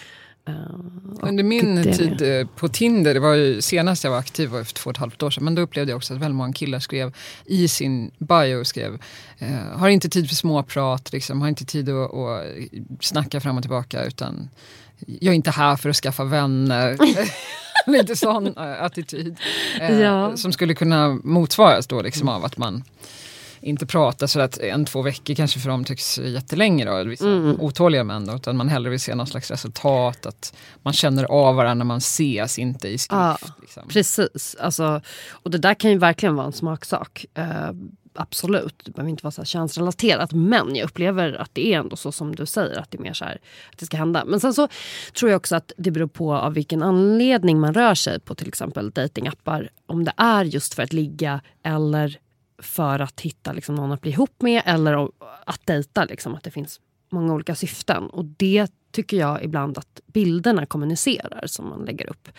Under 1.21 1.43
min 1.43 1.83
tid 1.83 2.21
eh, 2.21 2.47
på 2.55 2.67
Tinder, 2.67 3.13
det 3.13 3.19
var 3.19 3.33
ju 3.33 3.61
senast 3.61 4.03
jag 4.03 4.11
var 4.11 4.17
aktiv 4.17 4.49
var 4.49 4.63
för 4.63 4.73
två 4.73 4.89
och 4.89 4.95
ett 4.95 4.99
halvt 4.99 5.23
år 5.23 5.29
sedan, 5.29 5.43
men 5.43 5.55
då 5.55 5.61
upplevde 5.61 5.91
jag 5.91 5.97
också 5.97 6.13
att 6.13 6.19
väldigt 6.19 6.35
många 6.35 6.53
killar 6.53 6.79
skrev 6.79 7.13
i 7.45 7.67
sin 7.67 8.11
bio, 8.17 8.63
skrev 8.63 9.01
eh, 9.39 9.49
har 9.73 9.89
inte 9.89 10.09
tid 10.09 10.27
för 10.27 10.35
småprat, 10.35 11.13
liksom, 11.13 11.41
har 11.41 11.47
inte 11.47 11.65
tid 11.65 11.89
att, 11.89 12.13
att 12.13 12.45
snacka 12.99 13.39
fram 13.39 13.57
och 13.57 13.63
tillbaka 13.63 14.05
utan 14.05 14.49
jag 15.07 15.31
är 15.31 15.35
inte 15.35 15.51
här 15.51 15.75
för 15.75 15.89
att 15.89 15.95
skaffa 15.95 16.23
vänner. 16.23 16.97
Lite 17.87 18.15
sån 18.15 18.47
äh, 18.47 18.83
attityd. 18.83 19.37
Eh, 19.79 19.99
ja. 19.99 20.37
Som 20.37 20.51
skulle 20.51 20.73
kunna 20.73 21.19
motsvaras 21.23 21.87
då 21.87 22.01
liksom 22.01 22.29
av 22.29 22.45
att 22.45 22.57
man 22.57 22.83
inte 23.61 23.85
pratar 23.85 24.27
så 24.27 24.39
att 24.39 24.57
en, 24.57 24.85
två 24.85 25.01
veckor 25.01 25.33
kanske 25.33 25.59
för 25.59 25.69
dem 25.69 25.83
tycks 25.83 26.17
jättelänge 26.17 26.85
då, 26.85 27.03
vissa 27.03 27.27
mm. 27.27 27.61
otåliga 27.61 28.03
män 28.03 28.25
då, 28.25 28.35
utan 28.35 28.57
man 28.57 28.69
hellre 28.69 28.89
vill 28.89 28.99
se 28.99 29.15
någon 29.15 29.27
slags 29.27 29.51
resultat, 29.51 30.25
att 30.25 30.53
man 30.83 30.93
känner 30.93 31.23
av 31.23 31.55
varandra 31.55 31.73
när 31.73 31.85
man 31.85 31.97
ses, 31.97 32.59
inte 32.59 32.87
i 32.87 32.97
skrift. 32.97 33.11
Ja, 33.11 33.37
liksom. 33.61 33.87
Precis, 33.87 34.55
alltså, 34.59 35.01
och 35.29 35.51
det 35.51 35.57
där 35.57 35.73
kan 35.73 35.91
ju 35.91 35.97
verkligen 35.97 36.35
vara 36.35 36.45
en 36.45 36.53
smaksak. 36.53 37.25
Uh, 37.39 37.71
absolut, 38.13 38.81
det 38.85 38.91
behöver 38.91 39.09
inte 39.09 39.23
vara 39.23 39.31
så 39.31 39.41
här 39.41 39.45
könsrelaterat. 39.45 40.31
Men 40.31 40.75
jag 40.75 40.85
upplever 40.85 41.33
att 41.33 41.49
det 41.53 41.73
är 41.73 41.79
ändå 41.79 41.95
så 41.95 42.11
som 42.11 42.35
du 42.35 42.45
säger, 42.45 42.79
att 42.79 42.91
det 42.91 42.97
är 42.97 43.01
mer 43.01 43.13
så 43.13 43.25
här, 43.25 43.39
att 43.71 43.77
det 43.77 43.85
ska 43.85 43.97
hända. 43.97 44.25
Men 44.25 44.39
sen 44.39 44.53
så 44.53 44.67
tror 45.19 45.31
jag 45.31 45.37
också 45.37 45.55
att 45.55 45.71
det 45.77 45.91
beror 45.91 46.07
på 46.07 46.33
av 46.33 46.53
vilken 46.53 46.83
anledning 46.83 47.59
man 47.59 47.73
rör 47.73 47.95
sig 47.95 48.19
på 48.19 48.35
till 48.35 48.47
exempel 48.47 48.91
datingappar. 48.91 49.69
Om 49.85 50.03
det 50.03 50.13
är 50.17 50.45
just 50.45 50.73
för 50.73 50.83
att 50.83 50.93
ligga 50.93 51.41
eller 51.63 52.19
för 52.61 52.99
att 52.99 53.21
hitta 53.21 53.51
liksom, 53.51 53.75
någon 53.75 53.91
att 53.91 54.01
bli 54.01 54.11
ihop 54.11 54.41
med 54.41 54.61
eller 54.65 55.09
att 55.45 55.65
dejta. 55.65 56.05
Liksom, 56.05 56.35
att 56.35 56.43
det 56.43 56.51
finns 56.51 56.79
många 57.09 57.33
olika 57.33 57.55
syften. 57.55 58.09
Och 58.09 58.25
det 58.25 58.67
tycker 58.91 59.17
jag 59.17 59.43
ibland 59.43 59.77
att 59.77 60.01
bilderna 60.05 60.65
kommunicerar 60.65 61.43
som 61.47 61.69
man 61.69 61.85
lägger 61.85 62.09
upp. 62.09 62.29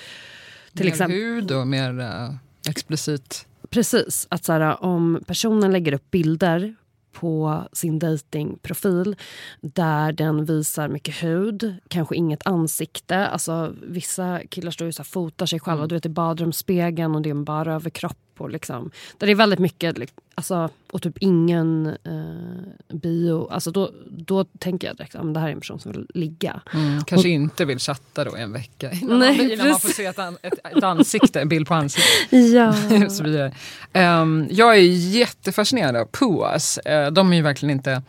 Till 0.72 0.84
mer 0.84 0.92
exempel, 0.92 1.18
hud 1.18 1.52
och 1.52 1.66
mer 1.66 2.00
uh, 2.00 2.34
explicit? 2.68 3.46
Precis. 3.70 4.26
Att 4.30 4.44
så 4.44 4.52
här, 4.52 4.84
om 4.84 5.22
personen 5.26 5.72
lägger 5.72 5.92
upp 5.92 6.10
bilder 6.10 6.74
på 7.12 7.62
sin 7.72 7.98
datingprofil 7.98 9.16
där 9.60 10.12
den 10.12 10.44
visar 10.44 10.88
mycket 10.88 11.14
hud, 11.14 11.74
kanske 11.88 12.16
inget 12.16 12.46
ansikte. 12.46 13.26
Alltså, 13.26 13.74
vissa 13.82 14.40
killar 14.48 14.70
står 14.70 15.00
och 15.00 15.06
fotar 15.06 15.46
sig 15.46 15.60
själva 15.60 15.78
mm. 15.78 15.88
du 15.88 15.94
vet, 15.94 16.06
i 16.06 16.08
badrumsspegeln 16.08 17.14
och 17.14 17.22
det 17.22 17.28
är 17.28 17.34
en 17.34 17.44
bara 17.44 17.74
överkropp 17.74 18.31
på. 18.34 18.48
Liksom. 18.48 18.90
Där 19.18 19.26
det 19.26 19.32
är 19.32 19.36
väldigt 19.36 19.58
mycket, 19.58 19.96
alltså, 20.34 20.70
och 20.90 21.02
typ 21.02 21.18
ingen 21.18 21.86
eh, 21.86 22.96
bio. 22.96 23.48
Alltså 23.50 23.70
då, 23.70 23.90
då 24.10 24.44
tänker 24.44 24.86
jag 24.86 24.96
direkt 24.96 25.14
att 25.14 25.34
det 25.34 25.40
här 25.40 25.48
är 25.48 25.52
en 25.52 25.60
person 25.60 25.80
som 25.80 25.92
vill 25.92 26.06
ligga. 26.14 26.60
Mm, 26.74 27.04
kanske 27.04 27.28
och, 27.28 27.32
inte 27.32 27.64
vill 27.64 27.78
chatta 27.78 28.24
då 28.24 28.36
en 28.36 28.52
vecka 28.52 28.92
innan, 28.92 29.18
nej, 29.18 29.36
man, 29.36 29.50
innan 29.50 29.68
man 29.68 29.80
får 29.80 29.88
se 29.88 30.04
ett, 30.04 30.18
ett, 30.18 30.76
ett 30.76 30.84
ansikte, 30.84 31.40
en 31.40 31.48
bild 31.48 31.66
på 31.66 31.74
ansiktet. 31.74 32.12
Ja. 32.52 32.72
så 33.10 33.24
vidare. 33.24 33.54
Um, 33.92 34.48
jag 34.50 34.74
är 34.74 34.80
jättefascinerad 34.80 35.96
av 35.96 36.04
PUAs. 36.04 36.78
Uh, 36.88 37.12
de 37.12 37.32
är 37.32 37.36
ju 37.36 37.42
verkligen 37.42 37.70
inte 37.70 38.02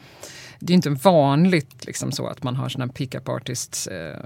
det 0.66 0.74
är 0.74 0.76
inte 0.76 0.90
vanligt 0.90 1.86
liksom 1.86 2.12
så 2.12 2.28
att 2.28 2.44
man 2.44 2.56
har 2.56 2.70
såna 2.70 2.88
pick-up 2.88 3.30
artists 3.30 3.88
eh, 3.88 4.18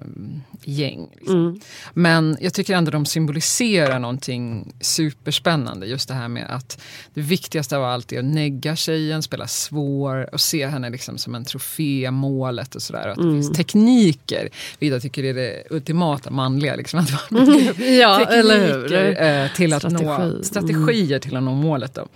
gäng. 0.63 1.08
Liksom. 1.15 1.39
Mm. 1.39 1.60
Men 1.94 2.38
jag 2.41 2.53
tycker 2.53 2.75
ändå 2.75 2.91
de 2.91 3.06
symboliserar 3.06 4.00
någonting 4.00 4.74
superspännande. 4.82 5.86
Just 5.86 6.08
det 6.08 6.13
här 6.13 6.27
med 6.27 6.46
att 6.50 6.82
det 7.13 7.22
viktigaste 7.22 7.77
av 7.77 7.84
allt 7.84 8.13
är 8.13 8.20
att 8.20 8.25
negga 8.25 8.75
tjejen, 8.75 9.24
spela 9.24 9.48
svår 9.48 10.34
och 10.34 10.41
se 10.41 10.67
henne 10.67 10.89
liksom 10.89 11.17
som 11.17 11.36
en 11.36 11.46
trofé, 11.46 12.12
målet 12.12 12.75
och 12.75 12.82
sådär. 12.82 13.08
Att 13.08 13.17
mm. 13.17 13.29
det 13.29 13.41
finns 13.41 13.58
tekniker, 13.58 14.50
vilket 14.79 14.94
jag 14.94 15.01
tycker 15.01 15.24
är 15.24 15.34
det 15.34 15.63
ultimata 15.70 16.29
manliga. 16.29 16.75
Liksom, 16.75 17.00
att 17.00 17.32
man 17.32 17.48
mm. 17.48 17.60
ja, 18.00 18.25
tekniker 18.25 19.24
eh, 19.24 19.51
till 19.56 19.74
att 19.74 19.82
Strategi. 19.82 20.06
nå, 20.06 20.44
strategier 20.44 21.12
mm. 21.12 21.22
till 21.22 21.36
att 21.38 21.44
nå 21.44 21.53
målet. 21.53 21.96
Då. 21.96 22.08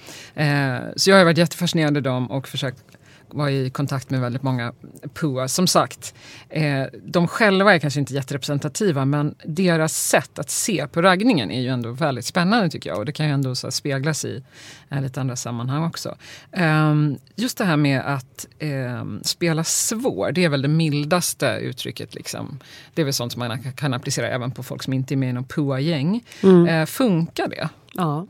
Eh, 0.42 0.78
så 0.96 1.10
jag 1.10 1.18
har 1.18 1.24
varit 1.24 1.38
jättefascinerad 1.38 1.98
av 1.98 2.04
dem 2.04 2.32
och 2.32 2.48
försökt 2.48 2.91
var 3.34 3.50
i 3.50 3.70
kontakt 3.70 4.10
med 4.10 4.22
väldigt 4.22 4.44
många 4.44 4.74
PUA. 5.14 5.48
Som 5.48 5.68
sagt, 5.68 6.14
eh, 6.50 6.84
de 7.04 7.28
själva 7.28 7.76
är 7.76 7.80
kanske 7.80 8.00
inte 8.00 8.14
jätterepresentativa 8.14 9.06
men 9.06 9.36
deras 9.46 10.08
sätt 10.08 10.40
att 10.40 10.50
se 10.50 10.88
på 10.88 11.02
raggningen 11.02 11.52
är 11.52 11.62
ju 11.62 11.68
ändå 11.68 11.92
väldigt 11.92 12.26
spännande 12.26 12.70
tycker 12.70 12.90
jag. 12.90 13.00
Och 13.00 13.06
det 13.06 13.12
kan 13.12 13.26
ju 13.26 13.32
ändå 13.32 13.56
så 13.56 13.72
speglas 13.72 14.26
i 14.26 14.44
eh, 14.90 15.02
lite 15.02 15.22
andra 15.22 15.36
sammanhang 15.36 15.84
också. 15.84 16.16
Eh, 16.52 16.96
just 17.36 17.58
det 17.58 17.66
här 17.66 17.78
med 17.78 18.02
att 18.02 18.48
ehm, 18.60 19.20
spela 19.24 19.64
svår, 19.64 20.32
det 20.32 20.44
är 20.44 20.50
väl 20.50 20.62
det 20.62 20.68
mildaste 20.68 21.60
uttrycket. 21.62 22.16
Liksom. 22.16 22.60
Det 22.94 23.02
är 23.02 23.06
väl 23.06 23.14
sånt 23.14 23.32
som 23.32 23.40
man 23.40 23.64
kan 23.74 23.94
applicera 23.94 24.28
även 24.28 24.52
på 24.52 24.64
folk 24.64 24.84
som 24.84 24.94
inte 24.94 25.14
är 25.14 25.16
med 25.16 25.30
i 25.30 25.34
någon 25.34 25.44
PUA-gäng. 25.44 26.24
Mm. 26.44 26.68
Eh, 26.68 26.86
funkar 26.86 27.48
det? 27.48 27.70
Ja. 27.94 28.28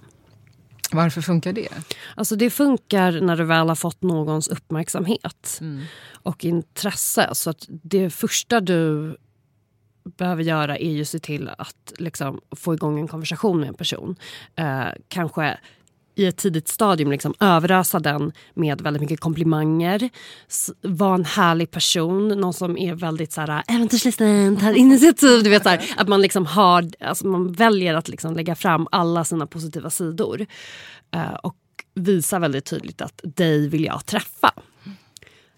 Varför 0.92 1.22
funkar 1.22 1.54
det? 1.54 1.70
Alltså 2.16 2.36
det 2.36 2.50
funkar 2.50 3.22
när 3.22 3.38
du 3.38 3.44
väl 3.44 3.68
har 3.68 3.76
fått 3.76 4.02
någons 4.02 4.48
uppmärksamhet 4.48 5.58
mm. 5.62 5.84
och 6.24 6.46
intresse. 6.46 7.30
Så 7.34 7.50
att 7.50 7.66
det 7.68 8.10
första 8.10 8.60
du 8.60 9.16
behöver 10.04 10.44
göra 10.44 10.78
är 10.78 10.92
ju 10.92 11.06
se 11.06 11.20
till 11.20 11.50
att 11.58 11.94
liksom, 11.98 12.42
få 12.52 12.74
igång 12.74 13.00
en 13.00 13.08
konversation 13.08 13.60
med 13.60 13.70
en 13.70 13.74
person. 13.74 14.16
Eh, 14.56 14.88
kanske 15.08 15.58
i 16.22 16.28
ett 16.28 16.38
tidigt 16.38 16.68
stadium 16.68 17.12
liksom 17.12 17.34
överösa 17.40 18.00
den 18.00 18.32
med 18.54 18.82
väldigt 18.82 19.02
mycket 19.02 19.20
komplimanger. 19.20 20.10
Var 20.82 21.16
en 21.16 21.26
härlig 21.26 21.72
person, 21.72 22.28
någon 22.28 22.54
som 22.54 22.78
är 22.78 22.94
väldigt 22.94 23.34
så 23.34 23.42
här, 23.42 23.50
äh, 23.50 23.76
äventyrslysten, 23.76 24.58
tar 24.58 24.74
initiativ. 24.74 25.44
Du 25.44 25.50
vet, 25.50 25.64
så 25.64 25.70
här, 25.70 25.94
att 25.98 26.08
man, 26.08 26.22
liksom 26.22 26.46
har, 26.46 26.86
alltså 27.00 27.28
man 27.28 27.54
väljer 27.54 27.94
att 27.94 28.08
liksom 28.08 28.36
lägga 28.36 28.56
fram 28.56 28.88
alla 28.92 29.24
sina 29.24 29.48
positiva 29.48 29.90
sidor. 29.90 30.46
Uh, 31.16 31.34
och 31.34 31.56
visa 31.96 32.40
väldigt 32.40 32.66
tydligt 32.66 33.02
att 33.02 33.22
dig 33.24 33.68
vill 33.68 33.86
jag 33.86 34.06
träffa. 34.06 34.52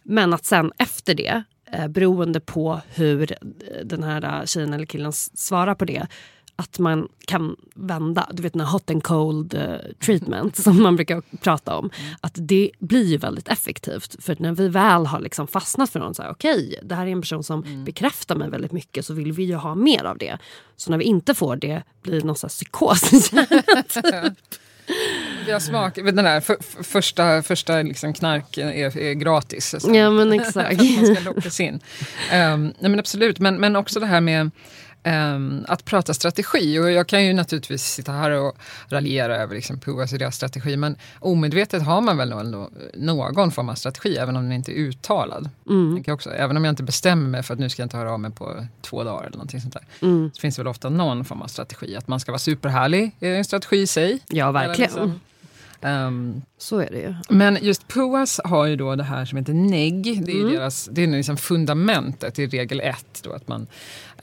Men 0.04 0.34
att 0.34 0.46
sen 0.46 0.72
efter 0.78 1.16
det, 1.16 1.44
eh, 1.72 1.88
beroende 1.88 2.40
på 2.40 2.82
hur 2.88 3.32
eh, 3.32 3.38
den 3.84 4.04
här 4.04 4.40
eh, 4.40 4.46
tjejen 4.46 4.74
eller 4.74 4.86
killen 4.86 5.14
svarar 5.14 5.76
på 5.76 5.86
det 5.86 6.08
att 6.56 6.80
man 6.80 7.08
kan 7.26 7.56
vända, 7.76 8.30
du 8.34 8.44
vet 8.44 8.54
den 8.54 8.62
hot 8.62 8.90
and 8.90 9.04
cold 9.04 9.54
uh, 9.56 9.76
treatment 10.06 10.56
som 10.56 10.84
man 10.84 10.96
brukar 10.96 11.22
prata 11.42 11.76
om. 11.76 11.90
Att 12.22 12.34
det 12.36 12.72
blir 12.80 13.06
ju 13.06 13.18
väldigt 13.18 13.48
effektivt. 13.48 14.24
För 14.24 14.36
när 14.40 14.52
vi 14.52 14.68
väl 14.68 15.06
har 15.06 15.20
liksom 15.20 15.48
fastnat 15.48 15.90
för 15.90 16.00
någon, 16.00 16.14
så 16.14 16.22
här, 16.22 16.32
okej 16.32 16.68
okay, 16.68 16.80
det 16.84 16.96
här 16.96 17.08
är 17.08 17.12
en 17.12 17.22
person 17.22 17.44
som 17.44 17.64
mm. 17.64 17.86
bekräftar 17.86 18.36
mig 18.36 18.50
väldigt 18.50 18.72
mycket 18.72 19.06
så 19.06 19.14
vill 19.14 19.32
vi 19.32 19.44
ju 19.44 19.56
ha 19.56 19.76
mer 19.76 20.04
av 20.04 20.18
det. 20.18 20.38
Så 20.76 20.92
när 20.92 20.98
vi 20.98 21.04
inte 21.04 21.34
får 21.34 21.56
det 21.56 21.84
blir 22.02 22.20
det 22.20 22.26
någon 22.26 22.36
slags 22.36 22.56
psykos. 22.56 23.34
Vi 25.46 25.52
har 25.52 25.60
smak, 25.60 25.96
den 25.96 26.16
där 26.16 26.42
för, 26.42 26.84
första, 26.84 27.44
första 27.44 27.82
liksom 27.82 28.14
knark 28.14 28.58
är, 28.58 28.98
är 28.98 29.14
gratis. 29.14 29.76
Så. 29.80 29.96
Ja 29.96 30.10
men 30.10 30.34
exakt. 30.34 30.82
man 30.98 31.16
ska 31.16 31.20
lockas 31.26 31.60
in. 31.60 31.74
Um, 31.74 32.64
nej, 32.64 32.74
men 32.80 33.00
absolut, 33.00 33.40
men, 33.40 33.60
men 33.60 33.76
också 33.76 34.00
det 34.00 34.06
här 34.06 34.22
med 34.22 34.52
att 35.68 35.86
prata 35.86 36.14
strategi. 36.14 36.80
Och 36.80 36.92
jag 36.92 37.08
kan 37.08 37.26
ju 37.26 37.34
naturligtvis 37.34 37.84
sitta 37.84 38.12
här 38.12 38.32
och 38.32 38.58
raljera 38.88 39.38
över 39.38 39.56
liksom, 39.56 39.80
Puas 39.80 40.14
och 40.14 40.20
deras 40.20 40.36
strategi. 40.36 40.78
Men 40.78 40.96
omedvetet 41.20 41.84
har 41.84 42.02
man 42.02 42.18
väl 42.18 42.30
någon, 42.30 42.74
någon 42.94 43.52
form 43.52 43.70
av 43.70 43.76
strategi, 43.76 44.18
även 44.18 44.36
om 44.36 44.44
den 44.44 44.52
inte 44.52 44.72
är 44.72 44.76
uttalad. 44.76 45.50
Mm. 45.70 46.04
Också, 46.08 46.30
även 46.30 46.58
om 46.58 46.66
jag 46.66 46.72
inte 46.72 46.84
bestämmer 46.84 47.30
mig 47.30 47.44
för 47.44 47.54
att 47.54 47.60
nu 47.60 47.70
ska 47.70 47.82
jag 47.82 47.86
inte 47.86 47.98
höra 47.98 48.12
av 48.12 48.20
mig 48.20 48.32
på 48.32 48.68
två 48.82 49.04
dagar 49.04 49.22
eller 49.22 49.38
någonting 49.38 49.62
sånt 49.62 49.74
där. 49.74 49.86
Mm. 50.02 50.32
Så 50.34 50.40
finns 50.40 50.56
det 50.56 50.60
väl 50.60 50.68
ofta 50.68 50.90
någon 50.90 51.26
form 51.26 51.42
av 51.42 51.48
strategi. 51.48 51.96
Att 51.96 52.08
man 52.08 52.20
ska 52.20 52.32
vara 52.32 52.40
superhärlig 52.40 53.12
är 53.20 53.36
en 53.36 53.46
strategi 53.46 53.78
i 53.78 53.88
sig. 53.88 54.20
Ja, 54.28 54.52
verkligen. 54.52 54.92
Liksom, 54.92 55.20
Um, 55.84 56.42
så 56.58 56.80
är 56.80 56.90
det 56.92 57.00
ju. 57.00 57.16
Men 57.30 57.58
just 57.62 57.88
POAS 57.88 58.40
har 58.44 58.66
ju 58.66 58.76
då 58.76 58.96
det 58.96 59.04
här 59.04 59.26
som 59.26 59.38
heter 59.38 59.54
NEG. 59.54 60.26
Det 60.26 60.32
är, 60.32 60.42
mm. 60.42 60.54
deras, 60.54 60.90
det 60.92 61.04
är 61.04 61.08
liksom 61.08 61.38
fundamentet 61.38 62.40
i 62.40 62.48
regel 62.48 62.80
ett. 62.80 63.22
Då, 63.24 63.32
att 63.32 63.48
man 63.48 63.68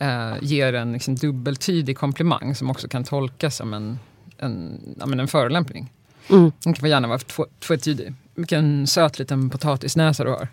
uh, 0.03 0.35
ger 0.41 0.73
en 0.73 0.93
liksom 0.93 1.15
dubbeltydig 1.15 1.99
komplimang 1.99 2.55
som 2.55 2.71
också 2.71 2.89
kan 2.89 3.05
tolkas 3.05 3.57
som 3.57 3.75
en, 3.75 3.99
en, 4.39 4.81
ja, 4.99 5.07
men 5.07 5.21
en 5.21 5.29
förolämpning. 5.29 5.93
Mm. 6.31 6.53
Den 6.65 6.75
kan 6.75 6.91
gärna 6.91 7.09
vara 7.09 7.19
tvetydig. 7.67 8.15
Vilken 8.35 8.87
söt 8.87 9.19
liten 9.19 9.51
potatisnäsa 9.51 10.25
du 10.25 10.31
har. 10.31 10.49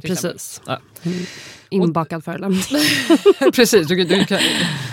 Precis. 0.00 0.60
Ja. 0.66 0.80
Mm. 1.02 1.26
Inbakad 1.70 2.24
förolämpning. 2.24 2.82
Precis. 3.54 3.88
Du, 3.88 4.04
du 4.04 4.24
kan, 4.24 4.38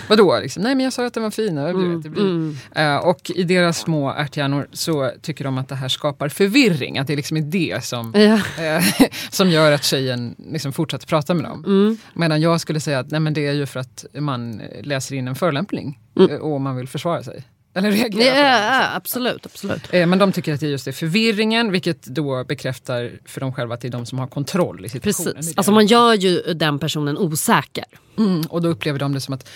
vadå? 0.08 0.40
Liksom? 0.42 0.62
Nej 0.62 0.74
men 0.74 0.84
jag 0.84 0.92
sa 0.92 1.06
att 1.06 1.14
den 1.14 1.22
var 1.22 1.30
fin. 1.30 1.58
Mm. 1.58 2.02
Mm. 2.16 2.56
Uh, 2.78 2.96
och 2.96 3.30
i 3.30 3.42
deras 3.42 3.78
små 3.78 4.10
ärthjärnor 4.10 4.68
så 4.72 5.10
tycker 5.22 5.44
de 5.44 5.58
att 5.58 5.68
det 5.68 5.74
här 5.74 5.88
skapar 5.88 6.28
förvirring. 6.28 6.98
Att 6.98 7.06
det 7.06 7.16
liksom 7.16 7.36
är 7.36 7.40
det 7.40 7.84
som, 7.84 8.12
ja. 8.14 8.34
uh, 8.76 8.84
som 9.30 9.50
gör 9.50 9.72
att 9.72 9.84
tjejen 9.84 10.34
liksom 10.38 10.72
fortsätter 10.72 11.06
prata 11.06 11.34
med 11.34 11.44
dem. 11.44 11.64
Mm. 11.64 11.96
Medan 12.14 12.40
jag 12.40 12.60
skulle 12.60 12.80
säga 12.80 12.98
att 12.98 13.10
nej, 13.10 13.20
men 13.20 13.34
det 13.34 13.46
är 13.46 13.52
ju 13.52 13.66
för 13.66 13.80
att 13.80 14.04
man 14.14 14.62
läser 14.82 15.14
in 15.14 15.28
en 15.28 15.34
förolämpning 15.34 15.98
mm. 16.18 16.42
och 16.42 16.60
man 16.60 16.76
vill 16.76 16.88
försvara 16.88 17.22
sig. 17.22 17.44
Eller 17.74 17.90
reagera 17.90 18.24
ja, 18.24 18.64
ja, 18.64 18.96
absolut. 18.96 19.46
absolut. 19.46 19.82
Eh, 19.94 20.06
men 20.06 20.18
de 20.18 20.32
tycker 20.32 20.54
att 20.54 20.60
det 20.60 20.66
är 20.66 20.70
just 20.70 20.84
det 20.84 20.92
förvirringen, 20.92 21.72
vilket 21.72 22.02
då 22.02 22.44
bekräftar 22.44 23.12
för 23.24 23.40
dem 23.40 23.52
själva 23.52 23.74
att 23.74 23.80
det 23.80 23.88
är 23.88 23.92
de 23.92 24.06
som 24.06 24.18
har 24.18 24.26
kontroll 24.26 24.84
i 24.84 24.88
situationen. 24.88 25.34
Precis. 25.34 25.56
Alltså 25.56 25.72
man 25.72 25.86
gör 25.86 26.14
ju 26.14 26.40
den 26.54 26.78
personen 26.78 27.18
osäker. 27.18 27.84
Mm, 28.20 28.42
och 28.42 28.62
då 28.62 28.68
upplever 28.68 28.98
de 28.98 29.12
det 29.12 29.20
som 29.20 29.34
att 29.34 29.48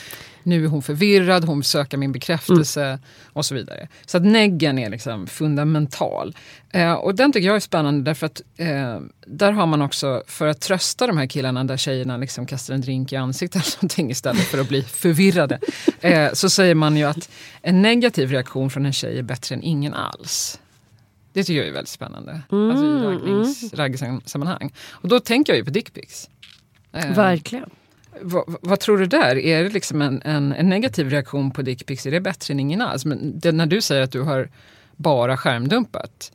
nu 0.42 0.64
är 0.64 0.68
hon 0.68 0.82
förvirrad, 0.82 1.44
hon 1.44 1.64
söker 1.64 1.96
min 1.96 2.12
bekräftelse 2.12 2.84
mm. 2.84 3.00
och 3.32 3.46
så 3.46 3.54
vidare. 3.54 3.88
Så 4.06 4.16
att 4.16 4.22
neggen 4.22 4.78
är 4.78 4.90
liksom 4.90 5.26
fundamental. 5.26 6.36
Eh, 6.70 6.92
och 6.92 7.14
den 7.14 7.32
tycker 7.32 7.46
jag 7.46 7.56
är 7.56 7.60
spännande 7.60 8.10
därför 8.10 8.26
att 8.26 8.42
eh, 8.56 9.00
där 9.26 9.52
har 9.52 9.66
man 9.66 9.82
också, 9.82 10.22
för 10.26 10.46
att 10.46 10.60
trösta 10.60 11.06
de 11.06 11.18
här 11.18 11.26
killarna 11.26 11.64
där 11.64 11.76
tjejerna 11.76 12.16
liksom 12.16 12.46
kastar 12.46 12.74
en 12.74 12.80
drink 12.80 13.12
i 13.12 13.16
ansiktet 13.16 13.62
eller 13.62 13.76
någonting 13.76 14.10
istället 14.10 14.42
för 14.42 14.58
att 14.58 14.68
bli 14.68 14.82
förvirrade. 14.82 15.58
Eh, 16.00 16.32
så 16.32 16.50
säger 16.50 16.74
man 16.74 16.96
ju 16.96 17.04
att 17.04 17.30
en 17.62 17.82
negativ 17.82 18.30
reaktion 18.30 18.70
från 18.70 18.86
en 18.86 18.92
tjej 18.92 19.18
är 19.18 19.22
bättre 19.22 19.54
än 19.54 19.62
ingen 19.62 19.94
alls. 19.94 20.60
Det 21.32 21.44
tycker 21.44 21.60
jag 21.60 21.68
är 21.68 21.72
väldigt 21.72 21.88
spännande. 21.88 22.40
Mm, 22.52 22.70
alltså 22.70 22.84
i 22.84 23.68
raggnings, 23.76 24.34
mm. 24.34 24.70
Och 24.90 25.08
då 25.08 25.20
tänker 25.20 25.52
jag 25.52 25.58
ju 25.58 25.64
på 25.64 25.70
dickpics. 25.70 26.30
Eh, 26.92 27.14
Verkligen. 27.14 27.70
Vad, 28.20 28.56
vad, 28.60 28.80
tror 28.80 28.98
du 28.98 29.06
där? 29.06 29.36
Är 29.36 29.62
det 29.62 29.70
liksom 29.70 30.02
en, 30.02 30.22
en, 30.24 30.52
en 30.52 30.68
negativ 30.68 31.10
reaktion 31.10 31.50
på 31.50 31.62
dickpics? 31.62 32.06
Är 32.06 32.10
det 32.10 32.20
bättre 32.20 32.54
än 32.54 32.60
ingen 32.60 32.82
alls? 32.82 33.04
Men 33.04 33.38
det, 33.38 33.52
när 33.52 33.66
du 33.66 33.80
säger 33.80 34.02
att 34.02 34.12
du 34.12 34.20
har 34.20 34.48
bara 34.96 35.36
skärmdumpat. 35.36 36.32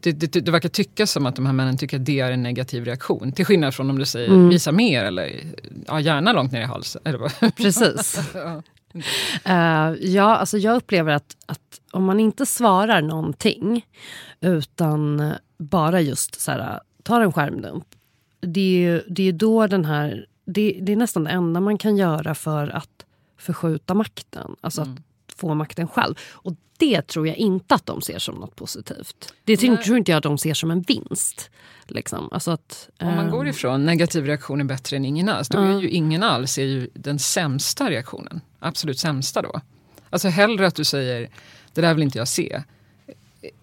Det, 0.00 0.12
det, 0.12 0.40
det, 0.40 0.50
verkar 0.50 0.68
tyckas 0.68 1.10
som 1.10 1.26
att 1.26 1.36
de 1.36 1.46
här 1.46 1.52
männen 1.52 1.78
tycker 1.78 1.96
att 1.96 2.06
det 2.06 2.20
är 2.20 2.32
en 2.32 2.42
negativ 2.42 2.84
reaktion. 2.84 3.32
Till 3.32 3.44
skillnad 3.44 3.74
från 3.74 3.90
om 3.90 3.98
du 3.98 4.06
säger 4.06 4.28
mm. 4.28 4.48
visa 4.48 4.72
mer 4.72 5.04
eller 5.04 5.40
ja, 5.86 6.00
gärna 6.00 6.32
långt 6.32 6.52
ner 6.52 6.60
i 6.60 6.64
halsen. 6.64 7.02
Precis. 7.56 8.20
ja. 8.34 8.62
Uh, 9.48 9.94
ja, 10.00 10.36
alltså 10.36 10.58
jag 10.58 10.76
upplever 10.76 11.12
att, 11.12 11.36
att 11.46 11.80
om 11.90 12.04
man 12.04 12.20
inte 12.20 12.46
svarar 12.46 13.02
någonting 13.02 13.86
utan 14.40 15.32
bara 15.58 16.00
just 16.00 16.40
så 16.40 16.50
här, 16.50 16.80
tar 17.02 17.20
en 17.20 17.32
skärmdump. 17.32 17.84
Det 18.40 18.60
är 18.60 18.80
ju 18.80 19.02
det 19.08 19.28
är 19.28 19.32
då 19.32 19.66
den 19.66 19.84
här 19.84 20.26
det, 20.52 20.78
det, 20.82 20.92
är 20.92 20.96
nästan 20.96 21.24
det 21.24 21.30
enda 21.30 21.60
man 21.60 21.78
kan 21.78 21.96
göra 21.96 22.34
för 22.34 22.68
att 22.68 23.06
förskjuta 23.36 23.94
makten. 23.94 24.56
Alltså 24.60 24.82
mm. 24.82 24.94
att 24.94 25.34
få 25.34 25.54
makten 25.54 25.88
själv. 25.88 26.14
Och 26.32 26.54
det 26.78 27.02
tror 27.02 27.26
jag 27.28 27.36
inte 27.36 27.74
att 27.74 27.86
de 27.86 28.00
ser 28.00 28.18
som 28.18 28.34
något 28.34 28.56
positivt. 28.56 29.34
Det 29.44 29.56
tror, 29.56 29.76
tror 29.76 29.98
inte 29.98 30.10
jag 30.10 30.16
att 30.16 30.22
de 30.22 30.38
ser 30.38 30.54
som 30.54 30.70
en 30.70 30.82
vinst. 30.82 31.50
Liksom. 31.86 32.28
Alltså 32.32 32.50
att, 32.50 32.88
Om 33.00 33.16
man 33.16 33.30
går 33.30 33.40
ehm, 33.40 33.50
ifrån 33.50 33.86
negativ 33.86 34.26
reaktion 34.26 34.60
är 34.60 34.64
bättre 34.64 34.96
än 34.96 35.04
ingen 35.04 35.28
alls, 35.28 35.48
då 35.48 35.58
är 35.58 35.80
ju 35.80 35.88
ingen 35.90 36.22
alls 36.22 36.58
är 36.58 36.64
ju 36.64 36.90
den 36.94 37.18
sämsta 37.18 37.90
reaktionen. 37.90 38.40
Absolut 38.58 38.98
sämsta 38.98 39.42
då. 39.42 39.60
Alltså 40.10 40.28
hellre 40.28 40.66
att 40.66 40.74
du 40.74 40.84
säger 40.84 41.28
det 41.72 41.80
där 41.80 41.94
vill 41.94 42.02
inte 42.02 42.18
jag 42.18 42.28
se, 42.28 42.62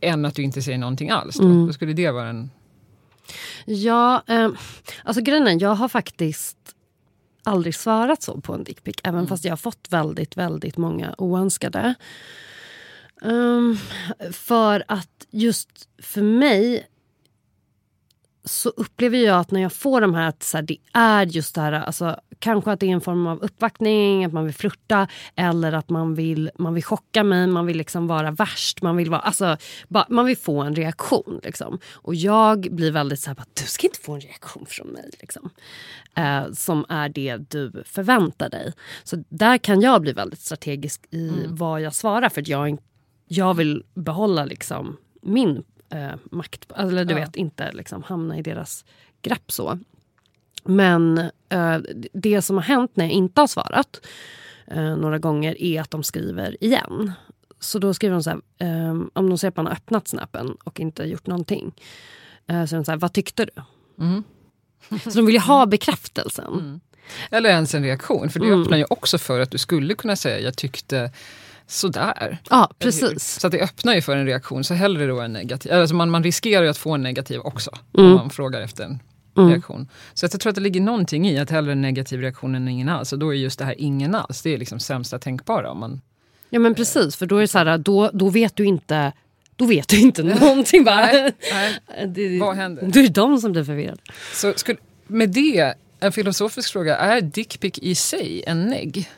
än 0.01 0.25
att 0.25 0.35
du 0.35 0.43
inte 0.43 0.61
säger 0.61 0.77
någonting 0.77 1.09
alls. 1.09 1.35
Då, 1.35 1.45
mm. 1.45 1.67
då 1.67 1.73
skulle 1.73 1.93
det 1.93 2.11
vara 2.11 2.29
en... 2.29 2.49
Ja, 3.65 4.23
eh, 4.27 4.49
alltså 5.03 5.21
grejen 5.21 5.47
är, 5.47 5.61
jag 5.61 5.75
har 5.75 5.89
faktiskt 5.89 6.56
aldrig 7.47 7.75
svarat 7.75 8.23
så 8.23 8.41
på 8.41 8.53
en 8.53 8.63
dickpic. 8.63 8.95
Även 9.03 9.19
mm. 9.19 9.27
fast 9.27 9.45
jag 9.45 9.51
har 9.51 9.57
fått 9.57 9.87
väldigt, 9.89 10.37
väldigt 10.37 10.77
många 10.77 11.15
oönskade. 11.17 11.95
Um, 13.21 13.77
för 14.31 14.83
att 14.87 15.27
just 15.29 15.89
för 16.01 16.21
mig 16.21 16.87
så 18.47 18.69
upplever 18.69 19.17
jag 19.17 19.39
att 19.39 19.51
när 19.51 19.61
jag 19.61 19.73
får 19.73 20.01
de 20.01 20.13
här 20.13 20.29
att 20.29 20.43
så 20.43 20.57
här, 20.57 20.61
det 20.61 20.77
är 20.93 21.25
just 21.25 21.55
det 21.55 21.61
här, 21.61 21.71
alltså, 21.71 22.19
kanske 22.39 22.71
att 22.71 22.79
det 22.79 22.85
är 22.85 22.91
en 22.91 23.01
form 23.01 23.27
av 23.27 23.43
uppvaktning, 23.43 24.25
att 24.25 24.33
man 24.33 24.45
vill 24.45 24.53
flirta 24.53 25.07
eller 25.35 25.73
att 25.73 25.89
man 25.89 26.15
vill, 26.15 26.51
man 26.55 26.73
vill 26.73 26.83
chocka 26.83 27.23
mig, 27.23 27.47
man 27.47 27.65
vill 27.65 27.77
liksom 27.77 28.07
vara 28.07 28.31
värst, 28.31 28.81
man 28.81 28.97
vill, 28.97 29.09
vara, 29.09 29.21
alltså, 29.21 29.57
ba, 29.87 30.05
man 30.09 30.25
vill 30.25 30.37
få 30.37 30.61
en 30.61 30.75
reaktion. 30.75 31.39
Liksom. 31.43 31.79
Och 31.93 32.15
jag 32.15 32.59
blir 32.59 32.91
väldigt 32.91 33.19
så 33.19 33.29
här, 33.29 33.37
du 33.53 33.63
ska 33.63 33.87
inte 33.87 33.99
få 33.99 34.13
en 34.13 34.21
reaktion 34.21 34.65
från 34.65 34.87
mig. 34.87 35.09
Liksom. 35.19 35.49
Eh, 36.15 36.51
som 36.53 36.85
är 36.89 37.09
det 37.09 37.37
du 37.37 37.83
förväntar 37.85 38.49
dig. 38.49 38.73
Så 39.03 39.23
där 39.29 39.57
kan 39.57 39.81
jag 39.81 40.01
bli 40.01 40.11
väldigt 40.11 40.41
strategisk 40.41 41.07
i 41.09 41.29
mm. 41.29 41.55
vad 41.55 41.81
jag 41.81 41.95
svarar 41.95 42.29
för 42.29 42.43
jag, 42.45 42.77
jag 43.27 43.53
vill 43.53 43.83
behålla 43.93 44.45
liksom 44.45 44.97
min 45.21 45.63
eh, 45.89 46.15
makt. 46.31 46.71
Eller 46.77 47.05
du 47.05 47.13
ja. 47.13 47.19
vet, 47.19 47.35
inte 47.35 47.71
liksom 47.71 48.03
hamna 48.03 48.37
i 48.37 48.41
deras 48.41 48.85
grepp 49.21 49.51
så. 49.51 49.79
Men 50.63 51.17
eh, 51.49 51.77
det 52.13 52.41
som 52.41 52.55
har 52.55 52.63
hänt 52.63 52.91
när 52.93 53.05
jag 53.05 53.13
inte 53.13 53.41
har 53.41 53.47
svarat 53.47 54.05
eh, 54.67 54.97
några 54.97 55.17
gånger 55.17 55.61
är 55.61 55.81
att 55.81 55.91
de 55.91 56.03
skriver 56.03 56.63
igen. 56.63 57.11
Så 57.59 57.79
då 57.79 57.93
skriver 57.93 58.13
de 58.13 58.23
så 58.23 58.29
här, 58.29 58.41
eh, 58.57 59.01
om 59.13 59.29
de 59.29 59.37
ser 59.37 59.47
att 59.47 59.55
man 59.55 59.65
har 59.65 59.73
öppnat 59.73 60.07
snappen 60.07 60.57
och 60.63 60.79
inte 60.79 61.03
gjort 61.03 61.27
någonting. 61.27 61.73
Eh, 62.47 62.65
så 62.65 62.75
är 62.75 62.77
de 62.77 62.85
så 62.85 62.91
här, 62.91 62.97
vad 62.97 63.13
tyckte 63.13 63.45
du? 63.45 63.51
Mm. 64.03 64.23
Så 65.03 65.09
de 65.09 65.25
vill 65.25 65.35
ju 65.35 65.41
ha 65.41 65.65
bekräftelsen. 65.65 66.53
Mm. 66.53 66.79
Eller 67.31 67.49
ens 67.49 67.75
en 67.75 67.83
reaktion, 67.83 68.29
för 68.29 68.39
det 68.39 68.45
mm. 68.45 68.61
öppnar 68.61 68.77
ju 68.77 68.85
också 68.89 69.17
för 69.17 69.39
att 69.39 69.51
du 69.51 69.57
skulle 69.57 69.93
kunna 69.93 70.15
säga 70.15 70.39
jag 70.39 70.57
tyckte 70.57 71.11
sådär. 71.67 72.37
Ja, 72.49 72.69
precis. 72.79 73.39
Så 73.39 73.49
det 73.49 73.61
öppnar 73.61 73.95
ju 73.95 74.01
för 74.01 74.15
en 74.15 74.25
reaktion, 74.25 74.63
så 74.63 74.73
hellre 74.73 75.07
då 75.07 75.19
en 75.19 75.33
negativ. 75.33 75.73
Alltså 75.73 75.95
man, 75.95 76.09
man 76.09 76.23
riskerar 76.23 76.63
ju 76.63 76.69
att 76.69 76.77
få 76.77 76.91
en 76.91 77.03
negativ 77.03 77.39
också, 77.39 77.71
mm. 77.97 78.11
om 78.11 78.17
man 78.17 78.29
frågar 78.29 78.61
efter 78.61 78.83
en 78.83 78.99
mm. 79.37 79.49
reaktion. 79.49 79.87
Så 80.13 80.23
jag 80.23 80.41
tror 80.41 80.49
att 80.49 80.55
det 80.55 80.61
ligger 80.61 80.81
någonting 80.81 81.29
i 81.29 81.39
att 81.39 81.49
hellre 81.49 81.71
en 81.71 81.81
negativ 81.81 82.21
reaktion 82.21 82.55
än 82.55 82.67
ingen 82.67 82.89
alls. 82.89 83.13
Och 83.13 83.19
då 83.19 83.33
är 83.33 83.37
just 83.37 83.59
det 83.59 83.65
här 83.65 83.75
ingen 83.77 84.15
alls, 84.15 84.41
det 84.41 84.53
är 84.53 84.57
liksom 84.57 84.79
sämsta 84.79 85.19
tänkbara. 85.19 85.71
Om 85.71 85.79
man, 85.79 86.01
ja 86.49 86.59
men 86.59 86.75
precis, 86.75 87.15
för 87.15 87.25
då 87.25 87.37
är 87.37 87.47
så 87.47 87.57
här, 87.57 87.77
då, 87.77 88.09
då 88.13 88.29
vet 88.29 88.55
du 88.55 88.65
inte 88.65 89.13
då 89.57 89.65
vet 89.65 89.87
du 89.87 89.99
inte 89.99 90.23
någonting. 90.41 90.83
Bara. 90.83 91.05
Nej, 91.05 91.33
nej. 91.51 92.07
Det, 92.07 92.39
Vad 92.39 92.55
händer? 92.55 92.83
Då 92.87 92.99
är 92.99 93.03
det 93.03 93.13
de 93.13 93.37
som 93.37 93.51
blir 93.51 93.63
förvirrade. 93.63 94.01
Så 94.33 94.53
skulle, 94.55 94.77
med 95.07 95.29
det, 95.29 95.73
en 95.99 96.11
filosofisk 96.11 96.71
fråga. 96.71 96.97
Är 96.97 97.21
dickpic 97.21 97.79
i 97.81 97.95
sig 97.95 98.43
en 98.47 98.65
negg? 98.65 99.09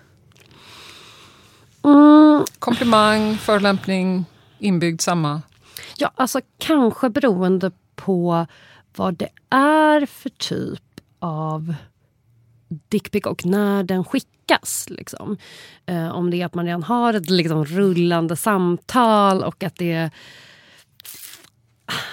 Mm. 1.90 2.46
Komplimang, 2.60 3.38
förolämpning, 3.38 4.26
inbyggd 4.60 5.02
samma? 5.02 5.42
Ja, 5.98 6.12
alltså 6.16 6.42
kanske 6.58 7.10
beroende 7.10 7.72
på 7.96 8.46
vad 8.96 9.14
det 9.14 9.30
är 9.50 10.06
för 10.06 10.30
typ 10.30 10.84
av 11.20 11.76
dickpic 12.90 13.26
och 13.26 13.46
när 13.46 13.84
den 13.84 14.04
skickas. 14.04 14.88
Liksom. 14.90 15.38
Eh, 15.86 16.10
om 16.10 16.32
det 16.32 16.42
är 16.42 16.46
att 16.46 16.56
man 16.56 16.66
redan 16.66 16.84
har 16.84 17.14
ett 17.14 17.30
liksom, 17.30 17.66
rullande 17.66 18.36
samtal 18.36 19.44
och 19.44 19.64
att 19.64 19.76
det 19.76 20.12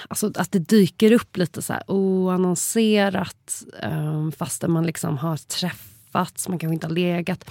Alltså 0.07 0.31
att 0.35 0.51
det 0.51 0.59
dyker 0.59 1.11
upp 1.11 1.37
lite 1.37 1.61
så 1.61 1.73
här 1.73 1.83
oannonserat 1.87 3.63
eh, 3.83 4.29
fastän 4.37 4.71
man 4.71 4.85
liksom 4.85 5.17
har 5.17 5.37
träffats, 5.37 6.49
man 6.49 6.59
kanske 6.59 6.73
inte 6.73 6.87
har 6.87 6.93
legat. 6.93 7.49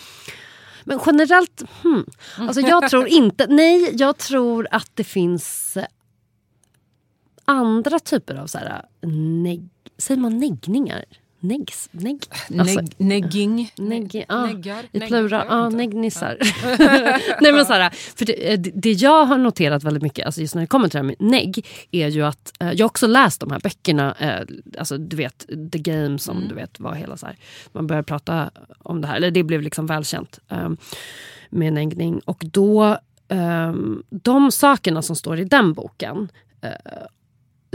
Men 0.87 1.01
generellt, 1.07 1.63
hmm, 1.83 2.07
alltså 2.37 2.61
jag 2.61 2.89
tror 2.91 3.07
inte... 3.09 3.47
Nej, 3.47 3.91
jag 3.97 4.19
tror 4.19 4.69
att 4.71 4.91
det 4.95 5.05
finns 5.05 5.77
andra 7.45 7.99
typer 7.99 8.35
av 8.35 8.47
så 8.47 8.59
här, 8.59 8.85
neg, 9.43 9.69
säger 9.99 10.21
man 10.21 10.39
neggningar? 10.39 11.05
Neggs? 11.49 11.89
Negg? 11.93 12.25
Alltså, 12.59 12.81
Neg, 12.81 12.95
negging? 12.97 13.73
Negg, 13.77 14.25
ah, 14.29 14.47
Neggar? 14.47 14.85
I 14.93 15.01
plural, 15.01 15.47
ah, 15.49 15.69
neggnissar. 15.69 16.39
Nej, 17.41 17.53
men 17.53 17.67
så 17.67 17.73
här, 17.73 17.91
för 17.91 18.25
det, 18.25 18.53
eh, 18.53 18.61
det, 18.61 18.93
jag 18.93 19.25
har 19.25 19.39
noterat 19.39 19.85
väldigt 19.85 20.03
mycket, 20.03 20.27
alltså 20.27 20.41
just 20.41 20.55
när 20.55 20.63
det 20.63 20.67
kommer 20.67 20.89
till 20.89 20.99
det 20.99 20.99
här 20.99 21.17
med 21.19 21.31
negg, 21.31 21.67
är 21.91 22.09
ju 22.09 22.23
att 22.23 22.53
eh, 22.61 22.73
jag 22.73 22.85
har 22.85 22.91
också 22.91 23.07
läst 23.07 23.41
de 23.41 23.51
här 23.51 23.61
böckerna, 23.61 24.15
eh, 24.19 24.47
alltså 24.79 24.99
du 24.99 25.17
vet 25.17 25.47
The 25.73 25.79
Game 25.79 26.19
som 26.19 26.37
mm. 26.37 26.49
du 26.49 26.55
vet 26.55 26.81
var 26.81 26.95
hela 26.95 27.17
så 27.17 27.27
här, 27.27 27.37
man 27.73 27.87
började 27.87 28.07
prata 28.07 28.51
om 28.79 29.01
det 29.01 29.07
här, 29.07 29.17
eller 29.17 29.31
det 29.31 29.43
blev 29.43 29.63
liksom 29.63 29.87
välkänt 29.87 30.39
eh, 30.49 30.71
med 31.51 31.73
neggning. 31.73 32.21
Och 32.25 32.45
då, 32.53 32.99
ehm, 33.29 34.03
de 34.11 34.53
sakerna 34.53 35.03
som 35.03 35.17
står 35.17 35.39
i 35.39 35.45
den 35.45 35.73
boken 35.73 36.29
eh, 36.61 36.71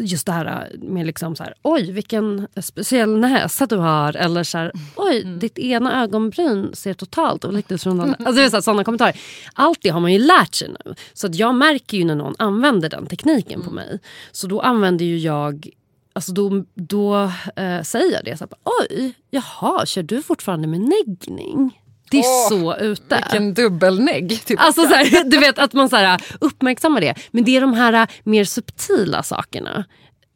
just 0.02 0.26
det 0.26 0.32
här 0.32 0.72
med 0.82 1.06
liksom 1.06 1.36
så 1.36 1.44
här, 1.44 1.54
oj 1.62 1.92
vilken 1.92 2.48
speciell 2.62 3.20
näsa 3.20 3.66
du 3.66 3.78
har. 3.78 4.16
Eller 4.16 4.44
så 4.44 4.58
här, 4.58 4.72
oj 4.96 5.22
mm. 5.22 5.40
ditt 5.40 5.60
ena 5.60 6.04
ögonbryn 6.04 6.70
ser 6.74 6.94
totalt 6.94 7.46
olikt 7.46 7.72
ut 7.72 7.84
från 7.84 7.98
den 7.98 8.10
alltså, 8.10 8.32
det 8.32 8.44
är 8.44 8.50
så 8.50 8.62
sådana 8.62 8.84
kommentarer. 8.84 9.20
Allt 9.54 9.80
det 9.82 9.90
har 9.90 10.00
man 10.00 10.14
ju 10.14 10.20
lärt 10.20 10.56
sig 10.56 10.70
nu. 10.86 10.96
Så 11.14 11.28
att 11.28 11.36
jag 11.36 11.56
märker 11.56 11.98
ju 11.98 12.06
när 12.06 12.16
någon 12.16 12.36
använder 12.38 12.90
den 12.90 13.06
tekniken 13.06 13.56
mm. 13.56 13.68
på 13.68 13.74
mig. 13.74 14.00
Så 14.32 14.48
då 14.48 14.60
använder 14.60 15.06
ju 15.06 15.18
jag 15.18 15.70
Alltså 16.14 16.32
då, 16.32 16.64
då 16.74 17.32
äh, 17.56 17.82
säger 17.82 18.14
jag 18.14 18.26
det. 18.26 18.38
Så 18.38 18.44
här, 18.44 18.72
Oj, 18.82 19.14
jaha, 19.30 19.86
kör 19.86 20.04
du 20.04 20.22
fortfarande 20.22 20.68
med 20.68 20.80
neggning? 20.80 21.81
Det 22.12 22.17
är 22.17 22.21
oh, 22.21 22.50
så 22.50 22.78
ute. 22.78 23.15
Vilken 23.15 23.54
dubbelnägg. 23.54 24.45
Typ. 24.45 24.60
Alltså, 24.60 24.82
så 24.82 24.93
här, 24.93 25.24
du 25.24 25.38
vet 25.39 25.60
att 25.60 25.74
man 25.74 25.89
så 25.89 25.95
här, 25.95 26.21
uppmärksammar 26.41 27.02
det. 27.02 27.15
Men 27.32 27.43
det 27.43 27.58
är 27.58 27.62
de 27.62 27.74
här 27.74 28.08
mer 28.24 28.43
subtila 28.43 29.24
sakerna 29.24 29.86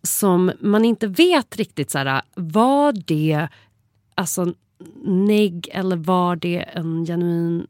som 0.03 0.51
man 0.59 0.85
inte 0.85 1.07
vet 1.07 1.55
riktigt 1.55 1.91
så 1.91 1.97
här, 1.97 2.21
var 2.35 2.93
det 3.05 3.47
alltså 4.15 4.53
negg 5.05 5.69
eller 5.71 5.95
var 5.95 6.35
det 6.35 6.57
en 6.57 7.05
genuin 7.05 7.67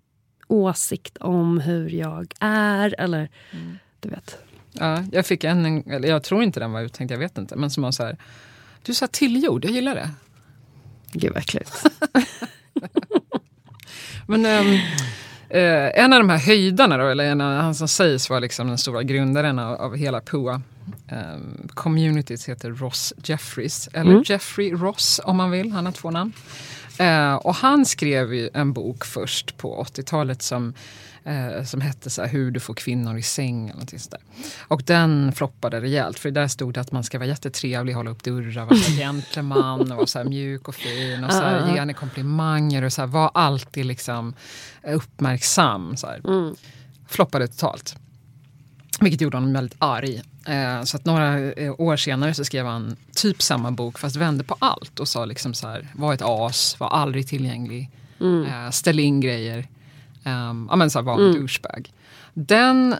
åsikt 0.47 1.17
om 1.17 1.59
hur 1.59 1.89
jag 1.89 2.33
är 2.39 2.95
eller 2.97 3.29
mm. 3.51 3.77
du 3.99 4.09
vet. 4.09 4.37
Ja, 4.71 5.03
jag 5.11 5.25
fick 5.25 5.43
en, 5.43 5.91
eller 5.91 6.07
jag 6.07 6.23
tror 6.23 6.43
inte 6.43 6.59
den 6.59 6.71
var 6.71 6.81
uttänkt, 6.81 7.11
jag 7.11 7.17
vet 7.17 7.37
inte. 7.37 7.55
Men 7.55 7.71
som 7.71 7.83
var 7.83 7.91
så 7.91 8.03
här, 8.03 8.17
du 8.83 8.93
sa 8.93 9.07
tillgjord, 9.07 9.65
jag 9.65 9.71
gillar 9.71 9.95
det. 9.95 10.09
Gud 11.11 11.33
vad 11.33 11.41
äckligt. 11.41 11.83
Men 14.25 14.45
um, 14.45 14.73
uh, 14.73 15.99
en 15.99 16.13
av 16.13 16.19
de 16.19 16.29
här 16.29 16.37
höjdarna, 16.37 16.97
då, 16.97 17.07
eller 17.07 17.23
en 17.23 17.41
av 17.41 17.61
han 17.61 17.75
som 17.75 17.87
sägs 17.87 18.29
vara 18.29 18.39
liksom 18.39 18.67
den 18.67 18.77
stora 18.77 19.03
grundaren 19.03 19.59
av, 19.59 19.81
av 19.81 19.95
hela 19.95 20.21
PUA 20.21 20.61
um, 21.11 21.67
communities 21.73 22.49
heter 22.49 22.71
Ross 22.71 23.13
Jeffries, 23.23 23.89
eller 23.93 24.11
mm. 24.11 24.23
Jeffrey 24.25 24.71
Ross 24.71 25.21
om 25.23 25.37
man 25.37 25.51
vill, 25.51 25.71
han 25.71 25.85
har 25.85 25.93
två 25.93 26.11
namn. 26.11 26.33
Uh, 26.99 27.35
och 27.35 27.55
han 27.55 27.85
skrev 27.85 28.33
ju 28.33 28.49
en 28.53 28.73
bok 28.73 29.05
först 29.05 29.57
på 29.57 29.83
80-talet 29.83 30.41
som 30.41 30.73
eh, 31.25 31.63
som 31.63 31.81
hette 31.81 32.09
så 32.09 32.21
här, 32.21 32.29
Hur 32.29 32.51
du 32.51 32.59
får 32.59 32.73
kvinnor 32.73 33.17
i 33.17 33.21
säng. 33.21 33.69
Eller 33.69 33.85
sånt 33.85 34.11
där. 34.11 34.19
Och 34.67 34.83
den 34.85 35.31
floppade 35.31 35.81
rejält 35.81 36.19
för 36.19 36.31
där 36.31 36.47
stod 36.47 36.73
det 36.73 36.81
att 36.81 36.91
man 36.91 37.03
ska 37.03 37.17
vara 37.17 37.27
jättetrevlig, 37.27 37.93
hålla 37.93 38.11
upp 38.11 38.23
dörrar, 38.23 38.65
vara 38.65 38.75
gentleman, 38.75 39.91
och 39.91 39.97
vara 39.97 40.07
så 40.07 40.19
här 40.19 40.25
mjuk 40.25 40.67
och 40.67 40.75
fin 40.75 41.23
och 41.23 41.31
så 41.31 41.39
här, 41.39 41.71
ge 41.71 41.79
henne 41.79 41.93
komplimanger 41.93 42.83
och 42.83 42.93
så 42.93 43.01
här, 43.01 43.07
var 43.07 43.31
alltid 43.33 43.85
liksom 43.85 44.33
uppmärksam. 44.83 45.97
Så. 45.97 46.07
Mm. 46.07 46.55
Floppade 47.07 47.47
totalt. 47.47 47.95
Vilket 49.01 49.21
gjorde 49.21 49.37
honom 49.37 49.53
väldigt 49.53 49.75
arg. 49.79 50.21
Eh, 50.47 50.83
så 50.83 50.97
att 50.97 51.05
några 51.05 51.51
eh, 51.51 51.75
år 51.77 51.97
senare 51.97 52.33
så 52.33 52.45
skrev 52.45 52.65
han 52.65 52.95
typ 53.15 53.41
samma 53.41 53.71
bok 53.71 53.99
fast 53.99 54.15
vände 54.15 54.43
på 54.43 54.55
allt 54.59 54.99
och 54.99 55.07
sa 55.07 55.25
liksom 55.25 55.53
så 55.53 55.67
här, 55.67 55.87
var 55.95 56.13
ett 56.13 56.21
as, 56.21 56.79
var 56.79 56.87
aldrig 56.87 57.27
tillgänglig, 57.27 57.91
mm. 58.19 58.45
eh, 58.45 58.71
ställ 58.71 58.99
in 58.99 59.21
grejer. 59.21 59.67
Um, 60.23 60.67
ja 60.69 60.75
men 60.75 60.89
så 60.89 61.01
var 61.01 61.13
en 61.13 61.19
mm. 61.19 61.33
douchebag. 61.33 61.91
Den 62.33 62.95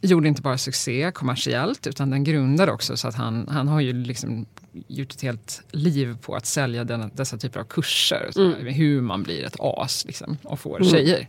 gjorde 0.00 0.28
inte 0.28 0.42
bara 0.42 0.58
succé 0.58 1.12
kommersiellt 1.14 1.86
utan 1.86 2.10
den 2.10 2.24
grundade 2.24 2.72
också 2.72 2.96
så 2.96 3.08
att 3.08 3.14
han, 3.14 3.48
han 3.48 3.68
har 3.68 3.80
ju 3.80 3.92
liksom 3.92 4.46
gjort 4.88 5.12
ett 5.12 5.22
helt 5.22 5.62
liv 5.70 6.16
på 6.22 6.34
att 6.34 6.46
sälja 6.46 6.84
den, 6.84 7.10
dessa 7.14 7.38
typer 7.38 7.60
av 7.60 7.64
kurser. 7.64 8.30
Mm. 8.36 8.66
Hur 8.66 9.00
man 9.00 9.22
blir 9.22 9.44
ett 9.44 9.56
as 9.58 10.04
liksom, 10.04 10.38
och 10.42 10.60
får 10.60 10.76
mm. 10.76 10.90
tjejer. 10.90 11.28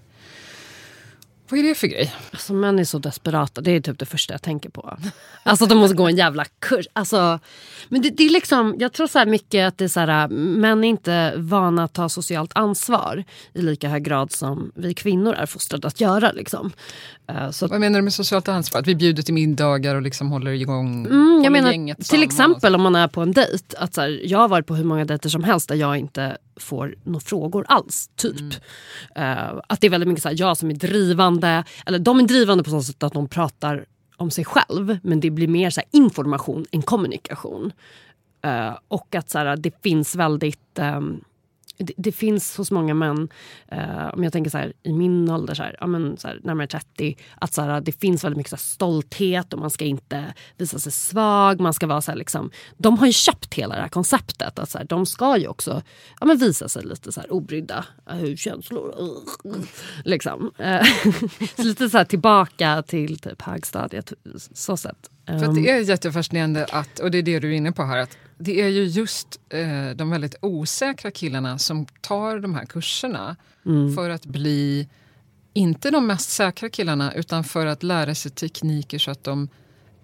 Vad 1.52 1.60
är 1.60 1.64
det 1.64 1.76
för 1.76 1.88
grej? 1.88 2.16
Alltså, 2.32 2.54
män 2.54 2.80
är 2.80 2.84
så 2.84 3.00
desperata. 3.00 3.62
Det 3.62 3.72
är 3.72 3.82
typ 3.82 4.00
det 4.00 4.06
första 4.06 4.34
jag 4.34 4.42
tänker 4.42 4.70
på. 4.70 4.98
Alltså 5.44 5.66
de 5.66 5.78
måste 5.78 5.96
gå 5.96 6.08
en 6.08 6.16
jävla 6.16 6.46
kurs. 6.60 6.88
Alltså, 6.94 7.40
men 7.90 8.02
det, 8.02 8.10
det 8.10 8.24
är 8.24 8.30
liksom, 8.30 8.76
jag 8.80 8.94
tror 8.94 9.08
så 9.08 9.20
här 9.20 9.26
mycket 9.26 9.68
att 9.68 9.78
det 9.78 9.84
är 9.84 9.88
så 9.88 10.00
här, 10.00 10.28
män 10.28 10.84
är 10.84 10.88
inte 10.88 11.34
vana 11.38 11.84
att 11.84 11.94
ta 11.94 12.10
socialt 12.10 12.52
ansvar 12.56 13.24
i 13.54 13.62
lika 13.62 13.90
hög 13.90 14.04
grad 14.04 14.32
som 14.32 14.72
vi 14.76 14.94
kvinnor 14.94 15.34
är 15.34 15.46
fostrade 15.46 15.88
att 15.88 16.02
göra. 16.02 16.32
Liksom. 16.32 16.72
Uh, 17.32 17.52
så 17.52 17.68
Vad 17.68 17.80
menar 17.80 18.00
du 18.00 18.04
med 18.04 18.14
socialt 18.14 18.48
ansvar? 18.48 18.82
Att 18.82 18.88
vi 18.88 18.96
bjuder 18.96 19.24
till 19.24 19.34
middagar 19.34 19.96
och 19.96 20.02
liksom 20.02 20.32
håller 20.32 20.52
igång 20.52 21.06
mm, 21.06 21.42
jag 21.44 21.52
menar, 21.52 21.72
gänget 21.72 22.10
Till 22.10 22.24
exempel 22.24 22.76
om 22.76 22.82
man 22.82 22.96
är 22.96 23.08
på 23.08 23.22
en 23.22 23.32
dejt. 23.32 23.78
Att 23.78 23.94
så 23.94 24.02
här, 24.02 24.22
jag 24.24 24.40
har 24.40 24.48
varit 24.48 24.68
på 24.68 24.76
hur 24.76 24.84
många 24.84 25.06
dejter 25.06 25.30
som 25.30 25.44
helst 25.44 25.70
där 25.70 25.76
jag 25.76 25.98
inte 25.98 26.38
får 26.56 26.96
några 27.04 27.20
frågor 27.20 27.66
alls. 27.68 28.10
typ. 28.16 28.42
Mm. 29.16 29.38
Uh, 29.38 29.62
att 29.68 29.82
det 29.82 29.88
är 29.88 29.92
väldigt 29.92 30.08
mycket 30.08 30.24
så 30.24 30.30
här, 30.30 30.36
jag 30.40 30.58
som 30.58 30.70
är 30.70 30.76
drivande. 30.76 31.64
Eller 31.86 32.00
de 32.00 32.20
är 32.20 32.24
drivande 32.24 32.64
på 32.64 32.70
så 32.70 32.84
sätt 32.84 33.04
att 33.04 33.14
de 33.14 33.28
pratar 33.28 33.86
om 34.18 34.32
sig 34.32 34.46
själv 34.46 34.98
men 35.04 35.20
det 35.20 35.30
blir 35.30 35.48
mer 35.48 35.70
så 35.70 35.82
information 35.92 36.66
än 36.72 36.82
kommunikation. 36.82 37.72
Uh, 38.46 38.78
och 38.88 39.16
att 39.16 39.30
så 39.30 39.38
här, 39.38 39.58
det 39.58 39.82
finns 39.84 40.16
väldigt 40.16 40.80
um, 40.80 41.22
det, 41.78 41.94
det, 41.98 42.12
finns 42.12 42.58
hos 42.58 42.72
många 42.72 42.94
män, 42.94 43.30
eh, 43.68 44.08
om 44.14 44.24
jag 44.24 44.34
tänker 44.34 44.52
så 44.52 44.58
här, 44.58 44.74
i 44.84 44.94
min 44.94 45.30
ålder, 45.30 45.54
så 45.54 45.64
här, 45.64 45.76
ja, 45.80 45.88
men, 45.88 46.18
så 46.18 46.28
här, 46.28 46.40
närmare 46.44 46.68
30, 46.68 47.18
att 47.36 47.54
så 47.54 47.62
här, 47.62 47.82
det 47.82 47.92
finns 47.92 48.24
väldigt 48.24 48.38
mycket 48.38 48.50
så 48.50 48.58
stolthet 48.58 49.54
och 49.54 49.60
man 49.60 49.70
ska 49.70 49.86
inte 49.86 50.34
visa 50.58 50.80
sig 50.80 50.92
svag. 50.92 51.60
Man 51.60 51.74
ska 51.74 51.88
vara 51.88 52.02
så 52.02 52.16
liksom, 52.16 52.52
de 52.78 52.98
har 52.98 53.06
ju 53.06 53.14
köpt 53.14 53.54
hela 53.54 53.76
det 53.76 53.82
här 53.82 53.90
konceptet. 53.90 54.60
Att 54.60 54.70
så 54.70 54.80
de 54.84 55.06
ska 55.06 55.38
ju 55.38 55.48
också 55.48 55.82
ja, 56.20 56.26
men 56.26 56.38
visa 56.38 56.70
sig 56.70 56.84
lite 56.86 57.12
så 57.12 57.22
här, 57.22 57.34
obrydda. 57.34 57.86
Hur 58.06 58.36
känslor... 58.36 58.96
Uh, 59.00 59.56
liksom. 60.06 60.52
Eh, 60.58 60.86
så 61.56 61.64
lite 61.64 61.90
så 61.90 62.06
tillbaka 62.06 62.84
till 62.88 63.20
typ 63.20 63.42
högstadiet. 63.42 64.14
Så 64.54 64.78
sätt. 64.78 65.10
För 65.26 65.54
det 65.54 65.70
ehm. 65.70 65.80
är 65.80 65.80
jättefascinerande, 65.80 66.66
att, 66.72 67.00
och 67.00 67.12
det 67.12 67.18
är 67.18 67.24
det 67.24 67.40
du 67.40 67.54
är 67.54 67.58
inne 67.58 67.72
på 67.72 67.84
här, 67.84 67.98
att 67.98 68.18
det 68.42 68.62
är 68.62 68.68
ju 68.68 68.84
just 68.84 69.40
eh, 69.50 69.90
de 69.96 70.10
väldigt 70.10 70.36
osäkra 70.42 71.12
killarna 71.12 71.58
som 71.58 71.86
tar 72.02 72.40
de 72.40 72.56
här 72.56 72.66
kurserna 72.66 73.36
mm. 73.66 73.96
för 73.96 74.10
att 74.10 74.26
bli, 74.26 74.88
inte 75.54 75.92
de 75.92 76.08
mest 76.08 76.30
säkra 76.30 76.70
killarna, 76.70 77.14
utan 77.14 77.44
för 77.44 77.66
att 77.66 77.84
lära 77.84 78.16
sig 78.16 78.32
tekniker 78.32 79.00
så 79.00 79.12
att 79.12 79.24
de 79.24 79.50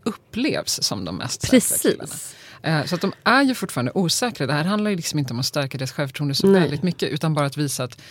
upplevs 0.03 0.83
som 0.83 1.05
de 1.05 1.15
mest 1.15 1.51
Precis. 1.51 1.81
säkra 1.81 1.91
killarna. 1.91 2.13
Eh, 2.61 2.85
så 2.85 2.95
att 2.95 3.01
de 3.01 3.13
är 3.23 3.43
ju 3.43 3.55
fortfarande 3.55 3.91
osäkra. 3.95 4.47
Det 4.47 4.53
här 4.53 4.63
handlar 4.63 4.89
ju 4.89 4.95
liksom 4.95 5.19
inte 5.19 5.33
om 5.33 5.39
att 5.39 5.45
stärka 5.45 5.77
deras 5.77 5.91
självförtroende 5.91 6.35
så 6.35 6.47
Nej. 6.47 6.61
väldigt 6.61 6.83
mycket, 6.83 7.09
utan 7.09 7.33
bara 7.33 7.45
att 7.45 7.57
visa 7.57 7.83
att 7.83 8.01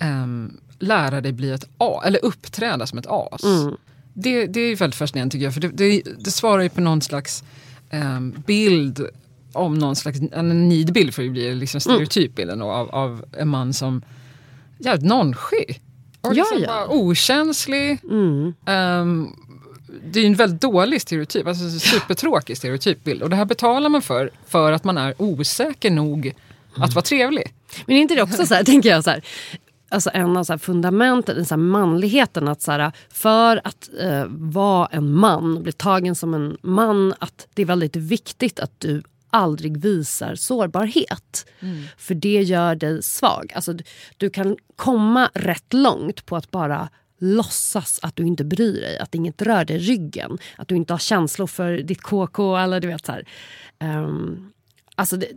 um, 0.00 0.60
lära 0.78 1.20
dig 1.20 1.32
bli 1.32 1.50
ett 1.50 1.68
A, 1.78 2.02
eller 2.04 2.24
uppträda 2.24 2.86
som 2.86 2.98
ett 2.98 3.06
as. 3.08 3.44
Mm. 3.44 3.76
Det, 4.14 4.46
det 4.46 4.60
är 4.60 4.76
väldigt 4.76 4.98
fascinerande 4.98 5.32
tycker 5.32 5.44
jag, 5.44 5.54
för 5.54 5.60
det, 5.60 5.68
det, 5.68 6.02
det 6.18 6.30
svarar 6.30 6.62
ju 6.62 6.68
på 6.68 6.80
någon 6.80 7.02
slags 7.02 7.44
um, 7.92 8.42
bild 8.46 9.06
om 9.56 9.74
någon 9.74 9.96
slags 9.96 10.18
en 10.32 10.68
nidbild 10.68 11.14
för 11.14 11.22
det 11.22 11.30
blir 11.30 11.54
liksom 11.54 11.80
stereotypbilden 11.80 12.60
mm. 12.60 12.68
av, 12.68 12.88
av 12.90 13.24
en 13.32 13.48
man 13.48 13.72
som 13.72 14.02
jävligt 14.78 15.08
nonchig. 15.08 15.82
Och 16.20 16.34
liksom 16.34 16.58
ja, 16.60 16.66
ja. 16.66 16.86
okänslig. 16.88 17.98
Mm. 18.04 18.54
Um, 18.66 19.36
det 20.12 20.20
är 20.20 20.26
en 20.26 20.34
väldigt 20.34 20.60
dålig 20.60 21.02
stereotyp, 21.02 21.46
alltså 21.46 21.70
supertråkig 21.70 22.56
stereotypbild. 22.56 23.22
Och 23.22 23.30
det 23.30 23.36
här 23.36 23.44
betalar 23.44 23.88
man 23.88 24.02
för, 24.02 24.30
för 24.46 24.72
att 24.72 24.84
man 24.84 24.98
är 24.98 25.14
osäker 25.22 25.90
nog 25.90 26.34
att 26.74 26.94
vara 26.94 27.02
trevlig. 27.02 27.54
Men 27.86 27.96
är 27.96 28.00
inte 28.00 28.14
det 28.14 28.22
också 28.22 28.46
så 28.46 28.54
här, 28.54 28.64
tänker 28.72 28.88
jag 28.88 29.04
så 29.04 29.10
här, 29.10 29.24
alltså 29.88 30.10
en 30.14 30.36
av 30.36 30.44
så 30.44 30.58
fundamenten 30.58 31.38
i 31.38 31.44
så 31.44 31.56
manligheten. 31.56 32.48
Att 32.48 32.62
så 32.62 32.72
här, 32.72 32.92
för 33.08 33.60
att 33.64 33.88
eh, 34.00 34.24
vara 34.28 34.86
en 34.86 35.12
man, 35.12 35.62
bli 35.62 35.72
tagen 35.72 36.14
som 36.14 36.34
en 36.34 36.56
man, 36.62 37.14
att 37.18 37.46
det 37.54 37.62
är 37.62 37.66
väldigt 37.66 37.96
viktigt 37.96 38.60
att 38.60 38.72
du 38.78 39.02
aldrig 39.36 39.76
visar 39.76 40.34
sårbarhet. 40.34 41.46
Mm. 41.60 41.84
För 41.96 42.14
det 42.14 42.42
gör 42.42 42.74
dig 42.74 43.02
svag. 43.02 43.52
Alltså, 43.54 43.74
du, 44.16 44.30
kan 44.30 44.56
komma 44.76 45.30
rätt 45.34 45.72
långt 45.72 46.26
på 46.26 46.36
att 46.36 46.50
bara 46.50 46.88
låtsas 47.18 48.00
att 48.02 48.16
du 48.16 48.26
inte 48.26 48.44
bryr 48.44 48.80
dig, 48.80 48.98
att 48.98 49.14
inget 49.14 49.42
rör 49.42 49.64
dig 49.64 49.76
i 49.76 49.78
ryggen. 49.78 50.38
Att 50.56 50.68
du 50.68 50.76
inte 50.76 50.92
har 50.92 50.98
känslor 50.98 51.46
för 51.46 51.72
ditt 51.72 52.02
KK. 52.02 52.56
Eller 52.56 52.80
du 52.80 52.88
vet 52.88 53.06
så 53.06 53.12
här. 53.12 53.28
Um, 53.80 54.52
Alltså 54.98 55.16
det, 55.16 55.28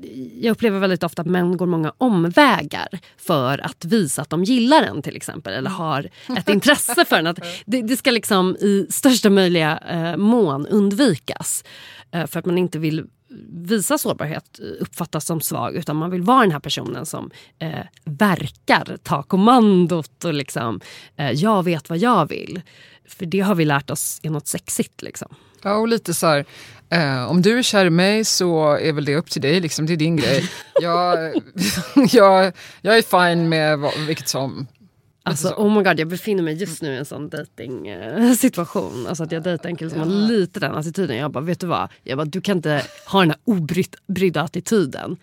jag 0.42 0.52
upplever 0.52 0.80
väldigt 0.80 1.04
ofta 1.04 1.22
att 1.22 1.28
män 1.28 1.58
går 1.58 1.66
många 1.66 1.94
omvägar 1.98 2.88
för 3.18 3.66
att 3.66 3.86
visa 3.86 4.22
att 4.22 4.30
de 4.30 4.44
gillar 4.44 4.84
en 4.84 5.02
till 5.02 5.16
exempel. 5.16 5.54
Eller 5.54 5.70
har 5.70 6.10
ett 6.38 6.50
intresse 6.56 7.06
för 7.06 7.16
en. 7.16 7.28
Att 7.28 7.40
det, 7.66 7.82
det 7.82 7.98
ska 7.98 8.12
liksom 8.12 8.56
i 8.56 8.88
största 8.90 9.30
möjliga 9.30 9.78
eh, 9.78 10.18
mån 10.18 10.68
undvikas. 10.68 11.64
Eh, 12.12 12.28
för 12.28 12.40
att 12.40 12.46
man 12.46 12.58
inte 12.58 12.80
vill 12.80 13.06
visa 13.50 13.98
sårbarhet, 13.98 14.60
eh, 14.60 14.82
uppfattas 14.82 15.26
som 15.26 15.42
svag 15.42 15.76
utan 15.76 15.96
man 15.96 16.12
vill 16.12 16.22
vara 16.22 16.42
den 16.42 16.52
här 16.52 16.60
personen 16.60 17.06
som 17.06 17.32
eh, 17.60 17.86
verkar 18.04 18.98
ta 19.04 19.24
kommandot 19.24 20.26
och 20.26 20.34
liksom, 20.34 20.80
eh, 21.16 21.32
jag 21.32 21.64
vet 21.64 21.90
vad 21.90 21.98
jag 21.98 22.30
vill. 22.30 22.62
För 23.08 23.26
det 23.26 23.40
har 23.40 23.56
vi 23.56 23.66
lärt 23.66 23.90
oss 23.90 24.20
är 24.24 24.30
något 24.30 24.48
sexigt. 24.48 25.02
Liksom. 25.02 25.36
Ja, 25.62 25.76
och 25.76 25.88
lite 25.88 26.14
så 26.14 26.28
här, 26.28 26.46
eh, 26.90 27.32
om 27.32 27.42
du 27.42 27.58
är 27.58 27.64
kär 27.64 27.86
i 27.86 27.90
mig 27.90 28.26
så 28.26 28.74
är 28.74 28.94
väl 28.94 29.06
det 29.06 29.16
upp 29.16 29.30
till 29.30 29.42
dig, 29.42 29.60
liksom, 29.60 29.86
det 29.86 29.94
är 29.94 29.98
din 29.98 30.16
grej. 30.16 30.50
jag, 30.82 31.34
jag, 32.12 32.54
jag 32.82 32.98
är 32.98 33.30
fine 33.30 33.50
med 33.50 33.80
vad, 33.80 34.00
vilket 34.00 34.28
som. 34.28 34.68
Alltså, 35.30 35.54
oh 35.58 35.78
my 35.78 35.84
god, 35.84 36.00
jag 36.00 36.08
befinner 36.08 36.44
mig 36.44 36.54
just 36.54 36.82
nu 36.82 36.94
i 36.94 36.98
en 36.98 37.06
sån 37.06 37.30
dating 37.30 37.88
eh, 37.88 38.34
situation. 38.34 39.08
Alltså 39.08 39.24
att 39.24 39.32
jag 39.32 39.44
dejtar 39.44 39.70
en 39.70 39.76
kille 39.76 39.90
som 39.90 40.00
har 40.00 40.08
lite 40.08 40.60
den 40.60 40.76
attityden. 40.76 41.18
Jag 41.18 41.32
bara, 41.32 41.44
vet 41.44 41.60
du 41.60 41.68
vad? 41.68 41.90
Jag 42.04 42.18
bara, 42.18 42.26
du 42.26 42.42
kan 42.42 42.58
inte 42.58 42.82
ha 43.06 43.20
den 43.20 43.30
här 43.30 43.40
obrydda 43.44 44.42
attityden. 44.42 45.18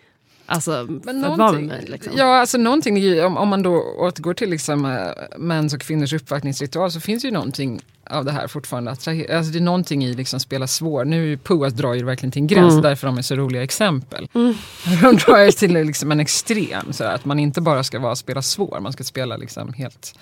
Alltså, 0.46 0.86
Men 1.04 1.20
någonting, 1.20 1.66
mig, 1.66 1.84
liksom. 1.88 2.12
Ja, 2.16 2.40
alltså 2.40 2.58
någonting, 2.58 3.24
om, 3.24 3.36
om 3.36 3.48
man 3.48 3.62
då 3.62 3.82
återgår 3.98 4.34
till 4.34 4.50
liksom, 4.50 4.84
äh, 4.84 5.38
mäns 5.38 5.74
och 5.74 5.80
kvinnors 5.80 6.12
uppvaktningsritual 6.12 6.90
så 6.90 7.00
finns 7.00 7.24
ju 7.24 7.30
någonting 7.30 7.80
av 8.10 8.24
det 8.24 8.32
här 8.32 8.46
fortfarande. 8.46 8.90
Alltså 8.90 9.10
det 9.10 9.58
är 9.58 9.60
någonting 9.60 10.04
i 10.04 10.14
liksom 10.14 10.40
spela 10.40 10.66
svår. 10.66 11.04
Nu 11.04 11.36
Puas 11.36 11.72
drar 11.72 11.94
ju 11.94 12.04
verkligen 12.04 12.30
till 12.30 12.42
en 12.42 12.46
gräns, 12.46 12.72
mm. 12.72 12.82
därför 12.82 13.06
de 13.06 13.18
är 13.18 13.22
så 13.22 13.36
roliga 13.36 13.62
exempel. 13.62 14.28
Mm. 14.34 14.54
De 15.02 15.16
drar 15.16 15.38
ju 15.38 15.50
till 15.50 15.72
liksom 15.72 16.12
en 16.12 16.20
extrem, 16.20 16.92
så 16.92 17.04
att 17.04 17.24
man 17.24 17.38
inte 17.38 17.60
bara 17.60 17.84
ska 17.84 17.98
vara 17.98 18.16
spela 18.16 18.42
svår, 18.42 18.80
man 18.80 18.92
ska 18.92 19.04
spela 19.04 19.36
liksom 19.36 19.72
helt 19.72 20.18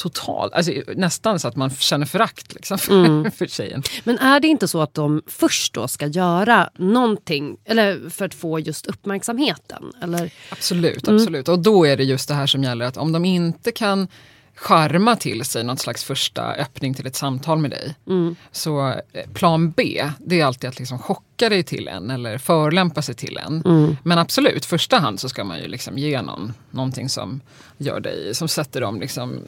totalt, 0.00 0.52
alltså, 0.52 0.72
nästan 0.96 1.40
så 1.40 1.48
att 1.48 1.56
man 1.56 1.70
känner 1.70 2.06
förakt 2.06 2.54
liksom, 2.54 2.78
för, 2.78 3.04
mm. 3.04 3.30
för 3.36 3.46
tjejen. 3.46 3.82
Men 4.04 4.18
är 4.18 4.40
det 4.40 4.48
inte 4.48 4.68
så 4.68 4.80
att 4.80 4.94
de 4.94 5.22
först 5.26 5.74
då 5.74 5.88
ska 5.88 6.06
göra 6.06 6.70
någonting 6.76 7.56
eller 7.64 8.10
för 8.10 8.24
att 8.24 8.34
få 8.34 8.58
just 8.58 8.86
uppmärksamheten? 8.86 9.92
Eller? 10.02 10.30
Absolut, 10.50 11.08
mm. 11.08 11.16
absolut. 11.16 11.48
Och 11.48 11.58
då 11.58 11.86
är 11.86 11.96
det 11.96 12.04
just 12.04 12.28
det 12.28 12.34
här 12.34 12.46
som 12.46 12.64
gäller 12.64 12.84
att 12.84 12.96
om 12.96 13.12
de 13.12 13.24
inte 13.24 13.72
kan 13.72 14.08
charma 14.54 15.16
till 15.16 15.44
sig 15.44 15.64
något 15.64 15.80
slags 15.80 16.04
första 16.04 16.52
öppning 16.52 16.94
till 16.94 17.06
ett 17.06 17.16
samtal 17.16 17.58
med 17.58 17.70
dig. 17.70 17.94
Mm. 18.06 18.36
Så 18.52 18.88
eh, 18.88 19.30
plan 19.34 19.70
B, 19.70 20.04
det 20.18 20.40
är 20.40 20.44
alltid 20.44 20.70
att 20.70 20.78
liksom 20.78 20.98
chocka 20.98 21.29
locka 21.40 21.48
dig 21.48 21.62
till 21.62 21.88
en 21.88 22.10
eller 22.10 22.38
förlämpa 22.38 23.02
sig 23.02 23.14
till 23.14 23.38
en. 23.38 23.62
Mm. 23.64 23.96
Men 24.04 24.18
absolut, 24.18 24.64
första 24.64 24.98
hand 24.98 25.20
så 25.20 25.28
ska 25.28 25.44
man 25.44 25.58
ju 25.58 25.68
liksom 25.68 25.98
ge 25.98 26.22
någon 26.22 26.52
någonting 26.70 27.08
som 27.08 27.40
gör 27.78 28.00
dig, 28.00 28.34
som 28.34 28.48
sätter 28.48 28.80
dem 28.80 29.00
liksom 29.00 29.40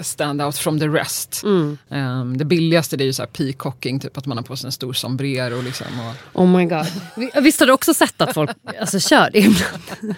stand 0.00 0.42
out 0.42 0.56
from 0.56 0.80
the 0.80 0.88
rest. 0.88 1.42
Mm. 1.44 1.78
Um, 1.88 2.36
det 2.38 2.44
billigaste 2.44 2.96
det 2.96 3.04
är 3.04 3.06
ju 3.06 3.12
så 3.12 3.22
här 3.22 3.28
peacocking, 3.28 4.00
typ 4.00 4.18
att 4.18 4.26
man 4.26 4.36
har 4.38 4.44
på 4.44 4.56
sig 4.56 4.68
en 4.68 4.72
stor 4.72 4.92
sombrero. 4.92 5.62
Liksom, 5.62 5.86
och, 6.00 6.42
Oh 6.42 6.48
my 6.48 6.64
god. 6.64 6.86
Vi- 7.16 7.40
Visst 7.42 7.60
har 7.60 7.66
du 7.66 7.72
också 7.72 7.94
sett 7.94 8.20
att 8.20 8.34
folk 8.34 8.50
alltså, 8.80 9.00
kör 9.00 9.30
det 9.32 9.38
ibland? 9.38 10.14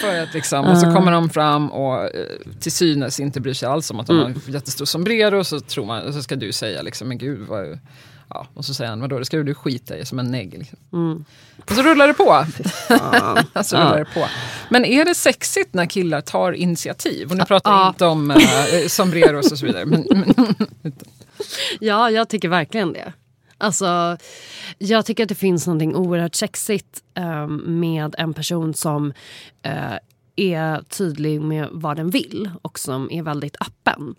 för 0.00 0.22
att 0.22 0.34
liksom, 0.34 0.64
och 0.66 0.78
så 0.78 0.86
kommer 0.86 1.12
de 1.12 1.30
fram 1.30 1.70
och 1.72 2.04
eh, 2.04 2.26
till 2.60 2.72
synes 2.72 3.20
inte 3.20 3.40
bryr 3.40 3.54
sig 3.54 3.68
alls 3.68 3.90
om 3.90 4.00
att 4.00 4.06
de 4.06 4.18
har 4.18 4.24
en 4.24 4.40
jättestor 4.46 4.84
sombrero. 4.84 5.44
Så, 5.44 5.60
tror 5.60 5.86
man, 5.86 6.12
så 6.12 6.22
ska 6.22 6.36
du 6.36 6.52
säga 6.52 6.82
liksom, 6.82 7.08
men 7.08 7.18
gud 7.18 7.40
vad... 7.48 7.78
Ja, 8.34 8.46
och 8.54 8.64
så 8.64 8.74
säger 8.74 8.90
han, 8.90 9.00
vadå 9.00 9.18
det 9.18 9.24
ska 9.24 9.36
du 9.38 9.54
skita 9.54 9.96
i 9.98 10.04
som 10.06 10.18
en 10.18 10.30
negg. 10.30 10.58
Liksom. 10.58 11.24
Och 11.64 11.72
så 11.72 11.82
rullar 11.82 12.08
det 12.08 12.14
på. 12.14 12.46
så 13.64 13.76
rullar 13.76 13.98
det 13.98 14.04
på. 14.14 14.26
Men 14.70 14.84
är 14.84 15.04
det 15.04 15.14
sexigt 15.14 15.74
när 15.74 15.86
killar 15.86 16.20
tar 16.20 16.52
initiativ? 16.52 17.30
Och 17.30 17.36
nu 17.36 17.44
pratar 17.44 17.70
jag 17.70 17.80
Ja. 17.80 17.88
inte 17.88 18.06
om 18.06 18.30
eh, 18.30 18.86
sombreros 18.88 19.52
och 19.52 19.58
så 19.58 19.66
vidare. 19.66 19.84
Men, 19.86 20.06
men, 20.10 20.34
Ja, 21.80 22.10
jag 22.10 22.28
tycker 22.28 22.48
verkligen 22.48 22.92
det. 22.92 23.12
Alltså, 23.58 24.16
jag 24.78 25.06
tycker 25.06 25.22
att 25.22 25.28
det 25.28 25.34
finns 25.34 25.66
något 25.66 25.94
oerhört 25.94 26.34
sexigt 26.34 27.02
eh, 27.14 27.46
med 27.48 28.14
en 28.18 28.34
person 28.34 28.74
som 28.74 29.12
eh, 29.62 29.94
är 30.36 30.82
tydlig 30.82 31.40
med 31.40 31.68
vad 31.70 31.96
den 31.96 32.10
vill 32.10 32.50
och 32.62 32.78
som 32.78 33.10
är 33.10 33.22
väldigt 33.22 33.56
öppen. 33.60 34.14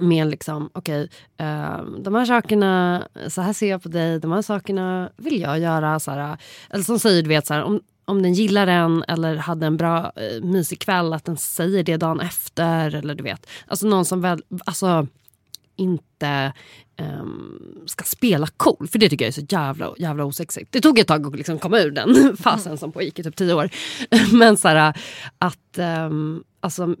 Med 0.00 0.26
liksom, 0.26 0.70
okej, 0.72 1.08
eh, 1.36 1.82
de 1.98 2.14
här 2.14 2.24
sakerna, 2.24 3.02
så 3.28 3.42
här 3.42 3.52
ser 3.52 3.70
jag 3.70 3.82
på 3.82 3.88
dig, 3.88 4.20
de 4.20 4.32
här 4.32 4.42
sakerna 4.42 5.10
vill 5.16 5.40
jag 5.40 5.58
göra. 5.58 6.00
Så 6.00 6.10
här, 6.10 6.36
eller 6.70 6.84
som 6.84 6.98
säger, 6.98 7.22
du 7.22 7.28
vet, 7.28 7.46
så 7.46 7.54
här, 7.54 7.62
om, 7.62 7.80
om 8.04 8.22
den 8.22 8.32
gillar 8.32 8.66
den 8.66 9.04
eller 9.08 9.36
hade 9.36 9.66
en 9.66 9.76
bra 9.76 10.12
eh, 10.16 10.42
mysig 10.42 10.80
kväll, 10.80 11.12
att 11.12 11.24
den 11.24 11.36
säger 11.36 11.82
det 11.82 11.96
dagen 11.96 12.20
efter. 12.20 12.94
Eller 12.94 13.14
du 13.14 13.22
vet, 13.22 13.46
alltså 13.66 13.86
någon 13.86 14.04
som 14.04 14.20
väl, 14.20 14.42
alltså 14.64 15.06
inte 15.78 16.52
ehm, 16.96 17.82
ska 17.86 18.04
spela 18.04 18.46
cool. 18.56 18.88
För 18.88 18.98
det 18.98 19.08
tycker 19.08 19.24
jag 19.24 19.28
är 19.28 19.32
så 19.32 19.46
jävla, 19.48 19.94
jävla 19.98 20.24
osexigt. 20.24 20.72
Det 20.72 20.80
tog 20.80 20.98
ett 20.98 21.06
tag 21.06 21.26
att 21.26 21.36
liksom 21.36 21.58
komma 21.58 21.78
ur 21.78 21.90
den 21.90 22.36
fasen 22.42 22.78
som 22.78 22.92
pågick 22.92 23.18
i 23.18 23.22
typ 23.22 23.36
tio 23.36 23.54
år. 23.54 23.70
Men 24.32 24.56
så 24.56 24.68
här, 24.68 24.96
att 25.38 25.78
um, 25.78 26.44
alltså, 26.60 26.96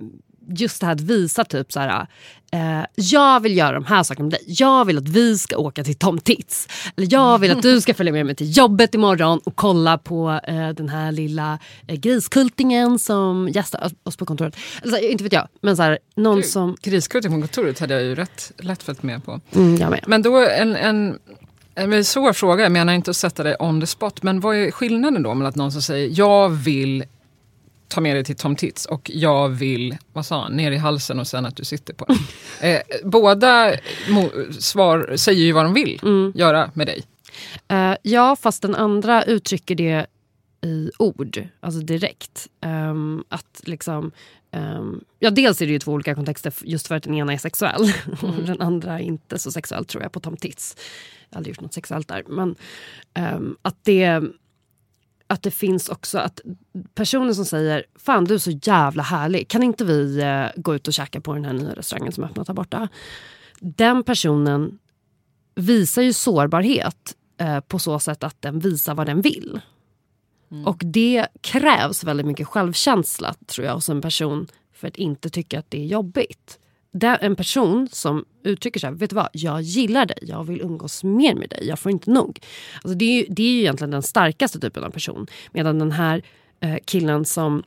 just 0.48 0.80
det 0.80 0.86
här 0.86 0.92
att 0.92 1.00
visa 1.00 1.44
typ 1.44 1.72
så 1.72 1.80
här, 1.80 2.06
eh, 2.52 2.84
jag 2.94 3.40
vill 3.40 3.56
göra 3.56 3.72
de 3.72 3.84
här 3.84 4.02
sakerna 4.02 4.24
med 4.24 4.32
dig. 4.32 4.44
Jag 4.46 4.84
vill 4.84 4.98
att 4.98 5.08
vi 5.08 5.38
ska 5.38 5.56
åka 5.56 5.84
till 5.84 5.94
Tom 5.94 6.18
Tits. 6.18 6.68
Eller 6.96 7.08
jag 7.10 7.38
vill 7.38 7.50
att 7.50 7.62
du 7.62 7.80
ska 7.80 7.94
följa 7.94 8.12
med 8.12 8.26
mig 8.26 8.34
till 8.34 8.56
jobbet 8.56 8.94
imorgon 8.94 9.40
och 9.44 9.56
kolla 9.56 9.98
på 9.98 10.40
eh, 10.44 10.68
den 10.68 10.88
här 10.88 11.12
lilla 11.12 11.58
eh, 11.86 11.96
griskultingen 11.96 12.98
som 12.98 13.48
gästar 13.48 13.90
oss 14.02 14.16
på 14.16 14.26
kontoret. 14.26 14.56
Alltså, 14.82 14.98
inte 14.98 15.24
vet 15.24 15.32
jag, 15.32 15.48
men 15.60 15.76
så 15.76 15.82
här, 15.82 15.98
någon 16.16 16.42
som... 16.42 16.76
Griskulting 16.82 17.32
på 17.32 17.40
kontoret 17.40 17.78
hade 17.78 17.94
jag 17.94 18.02
ju 18.02 18.14
rätt 18.14 18.52
lätt 18.58 18.82
följt 18.82 19.02
med 19.02 19.24
på. 19.24 19.40
Mm, 19.54 19.90
med. 19.90 20.04
Men 20.06 20.22
då 20.22 20.36
en, 20.36 20.76
en, 20.76 21.18
en 21.74 22.04
svår 22.04 22.32
fråga, 22.32 22.62
jag 22.62 22.72
menar 22.72 22.92
inte 22.92 23.10
att 23.10 23.16
sätta 23.16 23.42
dig 23.42 23.56
on 23.58 23.80
the 23.80 23.86
spot, 23.86 24.22
men 24.22 24.40
vad 24.40 24.56
är 24.56 24.70
skillnaden 24.70 25.22
då 25.22 25.34
mellan 25.34 25.48
att 25.48 25.56
någon 25.56 25.72
som 25.72 25.82
säger 25.82 26.10
jag 26.12 26.48
vill 26.48 27.04
ta 27.88 28.00
med 28.00 28.16
dig 28.16 28.24
till 28.24 28.36
Tom 28.36 28.56
Tits 28.56 28.86
och 28.86 29.10
jag 29.14 29.48
vill, 29.48 29.96
vad 30.12 30.26
sa 30.26 30.42
han, 30.42 30.52
ner 30.52 30.70
i 30.70 30.76
halsen 30.76 31.18
och 31.18 31.26
sen 31.26 31.46
att 31.46 31.56
du 31.56 31.64
sitter 31.64 31.94
på 31.94 32.04
den. 32.04 32.16
eh, 32.70 32.80
båda 33.04 33.72
svar, 34.58 35.16
säger 35.16 35.44
ju 35.44 35.52
vad 35.52 35.64
de 35.64 35.74
vill 35.74 36.00
göra 36.34 36.70
med 36.74 36.86
dig. 36.86 37.04
Eh, 37.68 37.94
ja, 38.02 38.36
fast 38.36 38.62
den 38.62 38.74
andra 38.74 39.24
uttrycker 39.24 39.74
det 39.74 40.06
i 40.60 40.90
ord, 40.98 41.48
alltså 41.60 41.80
direkt. 41.80 42.48
Ehm, 42.60 43.24
att 43.28 43.60
liksom, 43.64 44.10
ehm, 44.50 45.00
ja, 45.18 45.30
dels 45.30 45.62
är 45.62 45.66
det 45.66 45.72
ju 45.72 45.78
två 45.78 45.92
olika 45.92 46.14
kontexter 46.14 46.52
just 46.62 46.88
för 46.88 46.94
att 46.94 47.02
den 47.02 47.14
ena 47.14 47.32
är 47.32 47.38
sexuell 47.38 47.92
och 48.22 48.34
den 48.46 48.60
andra 48.60 48.92
är 48.92 49.02
inte 49.02 49.38
så 49.38 49.50
sexuell 49.50 49.84
tror 49.84 50.02
jag 50.02 50.12
på 50.12 50.20
Tom 50.20 50.36
Tits. 50.36 50.76
Jag 51.28 51.36
har 51.36 51.38
aldrig 51.38 51.54
gjort 51.54 51.60
något 51.60 51.74
sexuellt 51.74 52.08
där. 52.08 52.24
Men 52.26 52.54
ehm, 53.14 53.56
att 53.62 53.84
det 53.84 54.22
att 55.28 55.42
det 55.42 55.50
finns 55.50 55.88
också 55.88 56.18
att 56.18 56.40
personer 56.94 57.32
som 57.32 57.44
säger 57.44 57.84
Fan 57.96 58.24
du 58.24 58.34
är 58.34 58.38
så 58.38 58.50
jävla 58.50 59.02
härlig, 59.02 59.48
kan 59.48 59.62
inte 59.62 59.84
vi 59.84 60.20
eh, 60.20 60.46
gå 60.56 60.74
ut 60.74 60.88
och 60.88 60.94
käka 60.94 61.20
på 61.20 61.34
den 61.34 61.44
här 61.44 61.52
nya 61.52 61.74
restaurangen 61.74 62.12
som 62.12 62.24
öppnat 62.24 62.48
här 62.48 62.54
borta? 62.54 62.88
Den 63.60 64.02
personen 64.02 64.78
visar 65.54 66.02
ju 66.02 66.12
sårbarhet 66.12 67.16
eh, 67.40 67.60
på 67.60 67.78
så 67.78 67.98
sätt 67.98 68.24
att 68.24 68.42
den 68.42 68.58
visar 68.58 68.94
vad 68.94 69.06
den 69.06 69.20
vill. 69.20 69.60
Och 70.64 70.82
det 70.84 71.26
krävs 71.40 72.04
väldigt 72.04 72.26
mycket 72.26 72.46
självkänsla 72.46 73.34
tror 73.46 73.66
jag 73.66 73.74
hos 73.74 73.88
en 73.88 74.00
person 74.00 74.46
för 74.72 74.88
att 74.88 74.96
inte 74.96 75.30
tycka 75.30 75.58
att 75.58 75.70
det 75.70 75.80
är 75.80 75.86
jobbigt. 75.86 76.58
Det 76.92 77.06
är 77.06 77.18
en 77.20 77.36
person 77.36 77.88
som 77.92 78.24
uttrycker 78.44 78.80
så 78.80 78.86
här, 78.86 78.94
vet 78.94 79.10
du 79.10 79.16
vad, 79.16 79.28
jag 79.32 79.62
gillar 79.62 80.06
dig, 80.06 80.18
jag 80.22 80.44
vill 80.44 80.60
umgås 80.60 81.04
mer 81.04 81.34
med 81.34 81.48
dig, 81.50 81.66
jag 81.66 81.78
får 81.78 81.92
inte 81.92 82.10
nog. 82.10 82.40
Alltså 82.74 82.98
det, 82.98 83.04
är 83.04 83.22
ju, 83.22 83.26
det 83.28 83.42
är 83.42 83.50
ju 83.50 83.58
egentligen 83.58 83.90
den 83.90 84.02
starkaste 84.02 84.60
typen 84.60 84.84
av 84.84 84.90
person. 84.90 85.26
Medan 85.52 85.78
den 85.78 85.92
här 85.92 86.22
eh, 86.60 86.76
killen 86.84 87.24
som 87.24 87.62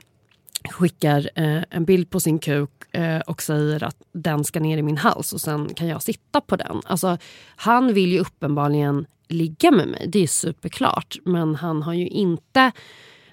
skickar 0.70 1.30
eh, 1.36 1.64
en 1.70 1.86
bild 1.86 2.10
på 2.10 2.20
sin 2.20 2.40
kuk 2.40 2.96
eh, 2.96 3.20
och 3.20 3.42
säger 3.42 3.84
att 3.84 3.98
den 4.12 4.44
ska 4.44 4.60
ner 4.60 4.78
i 4.78 4.82
min 4.82 4.98
hals 4.98 5.34
och 5.34 5.42
sen 5.42 5.74
kan 5.74 5.88
jag 5.88 6.04
sitta 6.04 6.42
på 6.42 6.56
den. 6.56 6.82
Alltså, 6.86 7.18
han 7.56 7.94
vill 7.94 8.12
ju 8.12 8.20
uppenbarligen 8.20 9.06
ligga 9.28 9.72
med 9.72 9.88
mig, 9.88 10.06
det 10.08 10.20
är 10.20 10.28
superklart. 10.28 11.18
Men 11.26 11.56
han 11.56 11.84
har 11.84 11.94
ju 11.94 12.08
inte 12.08 12.72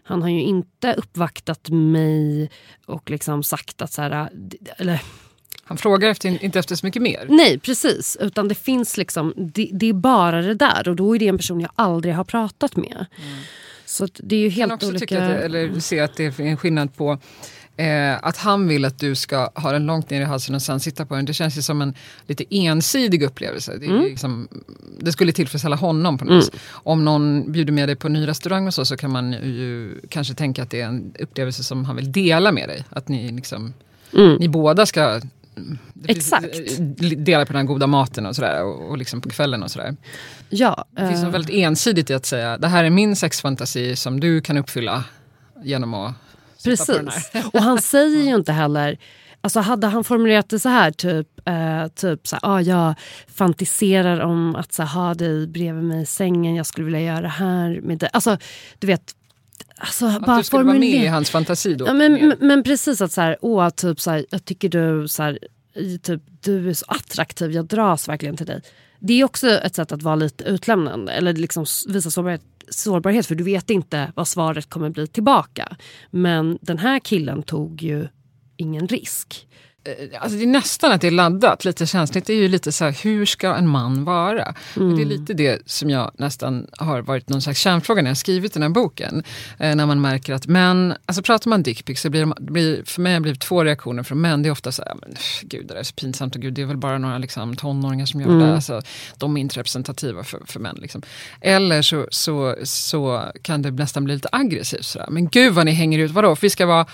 han 0.02 0.22
har 0.22 0.28
ju 0.28 0.42
inte 0.42 0.94
uppvaktat 0.94 1.68
mig 1.68 2.50
och 2.86 3.10
liksom 3.10 3.42
sagt 3.42 3.82
att 3.82 3.92
så 3.92 4.02
här... 4.02 4.10
Eh, 4.10 4.26
eller, 4.76 5.00
han 5.68 5.76
frågar 5.78 6.08
efter, 6.08 6.44
inte 6.44 6.58
efter 6.58 6.74
så 6.76 6.86
mycket 6.86 7.02
mer. 7.02 7.26
nej, 7.28 7.58
precis. 7.58 8.16
Utan 8.20 8.48
det 8.48 8.54
finns 8.54 8.96
liksom... 8.96 9.32
Det, 9.36 9.70
det 9.72 9.86
är 9.88 9.92
bara 9.92 10.42
det 10.42 10.54
där 10.54 10.88
och 10.88 10.96
då 10.96 11.14
är 11.14 11.18
det 11.18 11.28
en 11.28 11.36
person 11.36 11.60
jag 11.60 11.70
aldrig 11.74 12.14
har 12.14 12.24
pratat 12.24 12.76
med. 12.76 13.06
Så 13.84 14.04
att 14.04 14.20
det 14.22 14.36
är 14.36 14.40
ju 14.40 14.44
Jag 14.46 14.54
kan 14.54 14.60
helt 14.60 14.72
också 14.72 14.88
olika... 14.88 15.00
tycka 15.06 15.22
att, 15.22 15.28
det- 15.30 15.38
eller 15.44 15.80
se 15.80 16.00
att 16.00 16.16
det 16.16 16.24
är 16.40 16.40
en 16.40 16.56
skillnad 16.56 16.94
på 16.96 17.18
eh, 17.76 18.24
att 18.26 18.36
han 18.36 18.68
vill 18.68 18.84
att 18.84 18.98
du 18.98 19.14
ska 19.14 19.50
ha 19.54 19.72
den 19.72 19.86
långt 19.86 20.10
ner 20.10 20.20
i 20.20 20.24
halsen 20.24 20.54
och 20.54 20.62
sen 20.62 20.80
sitta 20.80 21.06
på 21.06 21.14
den. 21.14 21.24
Det 21.24 21.34
känns 21.34 21.58
ju 21.58 21.62
som 21.62 21.82
en 21.82 21.94
lite 22.26 22.44
ensidig 22.50 23.22
upplevelse. 23.22 23.76
Det, 23.80 23.86
Mm. 23.86 24.02
liksom, 24.04 24.48
det 25.00 25.12
skulle 25.12 25.32
tillfredsställa 25.32 25.76
honom 25.76 26.18
på 26.18 26.24
något 26.24 26.42
vis. 26.44 26.50
Om 26.70 27.04
någon 27.04 27.52
bjuder 27.52 27.72
med 27.72 27.88
dig 27.88 27.96
på 27.96 28.06
en 28.06 28.12
ny 28.12 28.26
restaurang 28.26 28.66
och 28.66 28.74
så, 28.74 28.84
så 28.84 28.96
kan 28.96 29.10
man 29.10 29.32
ju 29.32 30.00
kanske 30.08 30.34
tänka 30.34 30.62
att 30.62 30.70
det 30.70 30.80
är 30.80 30.86
en 30.86 31.14
upplevelse 31.18 31.64
som 31.64 31.84
han 31.84 31.96
vill 31.96 32.12
dela 32.12 32.52
med 32.52 32.68
dig. 32.68 32.84
Att 32.90 33.08
ni, 33.08 33.32
liksom, 33.32 33.74
ni 34.40 34.48
båda 34.48 34.86
ska 34.86 35.02
Mm. 35.10 35.28
Exakt. 36.08 36.56
dela 37.16 37.46
på 37.46 37.52
den 37.52 37.66
goda 37.66 37.86
maten 37.86 38.26
och 38.26 38.36
sådär. 38.36 38.64
Och, 38.64 38.90
och 38.90 38.98
liksom 38.98 39.20
på 39.20 39.30
kvällen 39.30 39.62
och 39.62 39.70
sådär. 39.70 39.96
Ja, 40.48 40.84
Det 40.90 41.08
finns 41.08 41.20
eh, 41.20 41.24
något 41.24 41.34
väldigt 41.34 41.54
ensidigt 41.54 42.10
i 42.10 42.14
att 42.14 42.26
säga 42.26 42.58
det 42.58 42.68
här 42.68 42.84
är 42.84 42.90
min 42.90 43.16
sexfantasi 43.16 43.96
som 43.96 44.20
du 44.20 44.40
kan 44.40 44.58
uppfylla 44.58 45.04
genom 45.62 45.94
att. 45.94 46.14
Precis. 46.64 47.30
Och 47.52 47.62
han 47.62 47.82
säger 47.82 48.22
ju 48.22 48.34
inte 48.34 48.52
heller... 48.52 48.98
Alltså 49.40 49.60
hade 49.60 49.86
han 49.86 50.04
formulerat 50.04 50.50
det 50.50 50.58
så 50.58 50.68
här, 50.68 50.90
typ, 50.90 51.48
eh, 51.48 51.88
typ 51.88 52.26
så 52.26 52.36
här, 52.36 52.40
ah, 52.54 52.60
jag 52.60 52.94
fantiserar 53.26 54.20
om 54.20 54.56
att 54.56 54.72
så 54.72 54.82
här, 54.82 54.94
ha 54.94 55.14
dig 55.14 55.46
bredvid 55.46 55.84
mig 55.84 56.02
i 56.02 56.06
sängen, 56.06 56.54
jag 56.54 56.66
skulle 56.66 56.84
vilja 56.84 57.00
göra 57.00 57.20
det 57.20 57.28
här 57.28 57.80
med 57.82 57.98
dig. 57.98 58.10
Alltså, 58.12 58.38
du 58.78 58.86
vet, 58.86 59.14
alltså, 59.78 60.06
Att 60.06 60.26
bara 60.26 60.38
du 60.38 60.44
skulle 60.44 60.64
vara 60.64 60.78
med 60.78 60.88
i 60.88 60.92
formulera- 60.92 61.10
hans 61.12 61.30
fantasi 61.30 61.74
då. 61.74 61.86
Ja, 61.86 61.92
men, 61.92 62.34
men, 62.40 62.62
precis 62.62 63.00
att 63.00 63.12
så 63.12 63.20
här, 63.20 63.36
åh, 63.40 63.68
typ 63.70 64.00
så 64.00 64.10
här, 64.10 64.26
jag 64.30 64.44
tycker 64.44 64.68
du, 64.68 65.08
så 65.08 65.22
här, 65.22 65.38
typ, 66.02 66.22
du 66.40 66.68
är 66.70 66.74
så 66.74 66.84
attraktiv, 66.88 67.52
jag 67.52 67.64
dras 67.64 68.08
verkligen 68.08 68.36
till 68.36 68.46
dig. 68.46 68.62
Det 69.00 69.20
är 69.20 69.24
också 69.24 69.48
ett 69.50 69.74
sätt 69.74 69.92
att 69.92 70.02
vara 70.02 70.14
lite 70.16 70.44
utlämnande 70.44 71.12
eller 71.12 71.32
liksom 71.32 71.66
visa 71.88 72.10
sårbarhet, 72.10 72.42
sårbarhet 72.68 73.26
för 73.26 73.34
du 73.34 73.44
vet 73.44 73.70
inte 73.70 74.12
vad 74.16 74.28
svaret 74.28 74.70
kommer 74.70 74.90
bli 74.90 75.06
tillbaka. 75.06 75.76
Men 76.10 76.58
den 76.60 76.78
här 76.78 76.98
killen 76.98 77.42
tog 77.42 77.82
ju 77.82 78.08
ingen 78.56 78.88
risk. 78.88 79.46
Alltså 80.20 80.38
det 80.38 80.44
är 80.44 80.46
nästan 80.46 80.92
att 80.92 81.00
det 81.00 81.06
är 81.06 81.10
laddat, 81.10 81.64
lite 81.64 81.86
känsligt. 81.86 82.26
Det 82.26 82.32
är 82.32 82.36
ju 82.36 82.48
lite 82.48 82.72
så 82.72 82.84
här, 82.84 82.96
hur 83.02 83.26
ska 83.26 83.54
en 83.54 83.68
man 83.68 84.04
vara? 84.04 84.54
Och 84.76 84.96
det 84.96 85.02
är 85.02 85.06
lite 85.06 85.34
det 85.34 85.62
som 85.66 85.90
jag 85.90 86.10
nästan 86.14 86.66
har 86.78 87.02
varit 87.02 87.28
någon 87.28 87.42
slags 87.42 87.60
kärnfråga 87.60 88.02
när 88.02 88.10
jag 88.10 88.16
skrivit 88.16 88.52
den 88.52 88.62
här 88.62 88.70
boken. 88.70 89.22
Eh, 89.58 89.76
när 89.76 89.86
man 89.86 90.00
märker 90.00 90.34
att 90.34 90.46
män, 90.46 90.94
alltså 91.06 91.22
pratar 91.22 91.50
man 91.50 91.62
dickpics 91.62 92.02
så 92.02 92.10
blir 92.10 92.26
blir, 92.40 92.84
för 92.84 93.02
mig 93.02 93.12
har 93.12 93.20
det 93.20 93.22
blivit 93.22 93.40
två 93.40 93.64
reaktioner 93.64 94.02
från 94.02 94.20
män. 94.20 94.42
Det 94.42 94.48
är 94.48 94.50
ofta 94.50 94.72
så 94.72 94.82
här, 94.82 94.94
men, 95.00 95.16
gud 95.42 95.66
det 95.66 95.74
där 95.74 95.80
är 95.80 95.84
så 95.84 95.94
pinsamt 95.94 96.34
och 96.34 96.42
gud 96.42 96.54
det 96.54 96.62
är 96.62 96.66
väl 96.66 96.76
bara 96.76 96.98
några 96.98 97.18
liksom, 97.18 97.56
tonåringar 97.56 98.06
som 98.06 98.20
gör 98.20 98.38
det. 98.38 98.54
Alltså, 98.54 98.82
de 99.16 99.36
är 99.36 99.40
inte 99.40 99.58
representativa 99.60 100.24
för, 100.24 100.40
för 100.46 100.60
män. 100.60 100.78
Liksom. 100.80 101.02
Eller 101.40 101.82
så, 101.82 102.06
så, 102.10 102.56
så 102.64 103.32
kan 103.42 103.62
det 103.62 103.70
nästan 103.70 104.04
bli 104.04 104.14
lite 104.14 104.28
aggressivt. 104.32 104.84
Så 104.84 104.98
där. 104.98 105.06
Men 105.10 105.28
gud 105.28 105.54
vad 105.54 105.66
ni 105.66 105.72
hänger 105.72 105.98
ut, 105.98 106.10
vadå? 106.10 106.36
För 106.36 106.42
vi 106.42 106.50
ska 106.50 106.66
vara 106.66 106.86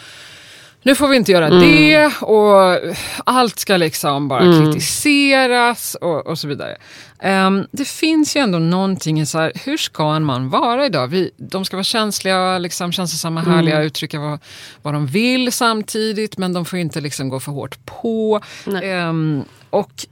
nu 0.85 0.95
får 0.95 1.09
vi 1.09 1.17
inte 1.17 1.33
göra 1.33 1.47
mm. 1.47 1.61
det 1.61 2.07
och 2.21 2.81
allt 3.25 3.59
ska 3.59 3.77
liksom 3.77 4.29
bara 4.29 4.43
mm. 4.43 4.65
kritiseras 4.65 5.95
och, 6.01 6.27
och, 6.27 6.39
så 6.39 6.49
vidare. 6.49 6.77
Um, 7.25 7.67
det 7.71 7.85
finns 7.85 8.37
ju 8.37 8.41
ändå 8.41 8.59
någonting 8.59 9.21
i 9.21 9.27
så 9.27 9.39
här, 9.39 9.53
hur 9.65 9.77
ska 9.77 10.15
en 10.15 10.25
man 10.25 10.51
vara 10.51 10.87
idag? 10.87 11.09
Vi, 11.09 11.31
de 11.37 11.65
ska 11.65 11.77
vara 11.77 11.85
känsliga, 11.85 12.59
liksom, 12.59 12.93
känslosamma, 12.93 13.41
mm. 13.41 13.55
härliga, 13.55 13.83
uttrycka 13.83 14.21
vad, 14.21 14.39
vad 14.83 14.95
de 14.95 15.07
vill 15.07 15.53
samtidigt 15.53 16.39
men 16.39 16.53
de 16.53 16.65
får 16.65 16.79
inte 16.79 17.01
liksom 17.01 17.29
gå 17.29 17.41
för 17.41 17.53
hårt 17.53 17.87
på. 17.87 18.41
Um, 18.67 19.45
och 19.71 20.07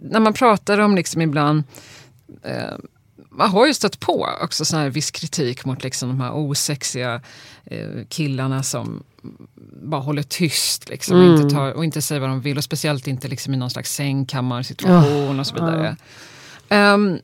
när 0.00 0.20
man 0.20 0.32
pratar 0.32 0.78
om 0.78 0.96
liksom 0.96 1.22
ibland 1.22 1.62
uh, 2.46 2.78
man 3.30 3.50
har 3.50 3.66
ju 3.66 3.74
stött 3.74 4.00
på 4.00 4.28
också 4.42 4.64
sån 4.64 4.78
här 4.78 4.90
viss 4.90 5.10
kritik 5.10 5.64
mot 5.64 5.84
liksom 5.84 6.08
de 6.08 6.20
här 6.20 6.32
osexiga 6.32 7.20
eh, 7.64 7.88
killarna 8.08 8.62
som 8.62 9.02
bara 9.94 10.02
håller 10.02 10.22
tyst 10.22 10.88
liksom, 10.88 11.16
mm. 11.16 11.34
och, 11.34 11.40
inte 11.40 11.54
tar, 11.54 11.72
och 11.72 11.84
inte 11.84 12.02
säger 12.02 12.20
vad 12.20 12.30
de 12.30 12.40
vill. 12.40 12.56
Och 12.56 12.64
speciellt 12.64 13.06
inte 13.06 13.28
liksom 13.28 13.54
i 13.54 13.56
någon 13.56 13.70
slags 13.70 13.94
sängkammarsituation 13.94 15.36
oh, 15.36 15.40
och 15.40 15.46
så 15.46 15.54
vidare. 15.54 15.96
Oh. 16.70 16.94
Um, 16.94 17.18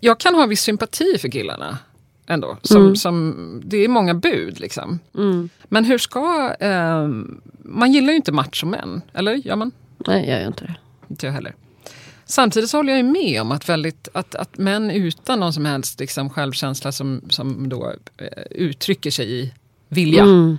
jag 0.00 0.20
kan 0.20 0.34
ha 0.34 0.46
viss 0.46 0.62
sympati 0.62 1.18
för 1.18 1.28
killarna 1.28 1.78
ändå. 2.26 2.56
Som, 2.62 2.82
mm. 2.82 2.96
som, 2.96 3.62
det 3.64 3.76
är 3.76 3.88
många 3.88 4.14
bud 4.14 4.60
liksom. 4.60 4.98
Mm. 5.14 5.48
Men 5.64 5.84
hur 5.84 5.98
ska... 5.98 6.54
Um, 6.60 7.40
man 7.64 7.92
gillar 7.92 8.10
ju 8.10 8.16
inte 8.16 8.32
machomän, 8.32 9.02
eller 9.12 9.34
gör 9.34 9.56
man? 9.56 9.72
Nej, 10.06 10.28
jag 10.30 10.40
gör 10.40 10.46
inte 10.46 10.64
det. 10.64 10.74
Inte 11.08 11.26
jag 11.26 11.32
heller. 11.32 11.54
Samtidigt 12.24 12.70
så 12.70 12.76
håller 12.76 12.92
jag 12.96 13.04
med 13.04 13.40
om 13.40 13.52
att, 13.52 13.68
väldigt, 13.68 14.08
att, 14.12 14.34
att 14.34 14.58
män 14.58 14.90
utan 14.90 15.40
någon 15.40 15.52
som 15.52 15.64
helst 15.64 16.00
liksom 16.00 16.30
självkänsla 16.30 16.92
som, 16.92 17.20
som 17.28 17.68
då 17.68 17.94
eh, 18.16 18.42
uttrycker 18.50 19.10
sig 19.10 19.40
i 19.40 19.52
vilja 19.88 20.22
mm 20.22 20.58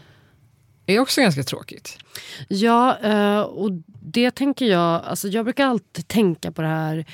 är 0.85 0.99
också 0.99 1.21
ganska 1.21 1.43
tråkigt. 1.43 1.97
Ja, 2.47 2.97
eh, 2.97 3.39
och 3.39 3.71
det 4.15 4.31
tänker 4.31 4.65
jag... 4.65 5.01
Alltså 5.05 5.27
jag 5.27 5.45
brukar 5.45 5.65
alltid 5.67 6.07
tänka 6.07 6.51
på 6.51 6.61
det 6.61 6.67
här 6.67 7.05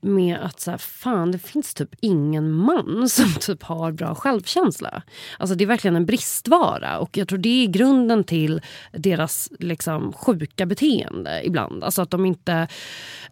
med 0.00 0.38
att 0.38 0.60
så 0.60 0.70
här, 0.70 0.78
fan, 0.78 1.32
det 1.32 1.38
finns 1.38 1.74
typ 1.74 1.94
ingen 2.00 2.52
man 2.52 3.08
som 3.08 3.34
typ 3.40 3.62
har 3.62 3.92
bra 3.92 4.14
självkänsla. 4.14 5.02
Alltså 5.38 5.56
det 5.56 5.64
är 5.64 5.68
verkligen 5.68 5.96
en 5.96 6.06
bristvara 6.06 6.98
och 6.98 7.16
jag 7.16 7.28
tror 7.28 7.38
det 7.38 7.64
är 7.64 7.68
grunden 7.68 8.24
till 8.24 8.60
deras 8.92 9.48
liksom, 9.58 10.12
sjuka 10.12 10.66
beteende 10.66 11.42
ibland. 11.44 11.84
Alltså 11.84 12.02
att 12.02 12.10
de 12.10 12.26
inte... 12.26 12.68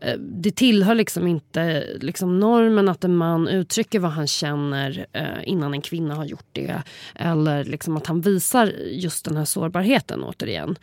Eh, 0.00 0.18
det 0.18 0.50
tillhör 0.50 0.94
liksom 0.94 1.26
inte 1.26 1.86
liksom 2.00 2.40
normen 2.40 2.88
att 2.88 3.04
en 3.04 3.16
man 3.16 3.48
uttrycker 3.48 3.98
vad 3.98 4.10
han 4.10 4.26
känner 4.26 5.06
eh, 5.12 5.24
innan 5.44 5.74
en 5.74 5.82
kvinna 5.82 6.14
har 6.14 6.24
gjort 6.24 6.48
det. 6.52 6.82
Eller 7.14 7.64
liksom 7.64 7.96
att 7.96 8.06
han 8.06 8.20
visar 8.20 8.66
just 8.90 9.24
den 9.24 9.36
här 9.36 9.44
sårbarheten 9.44 10.24
återigen. 10.24 10.78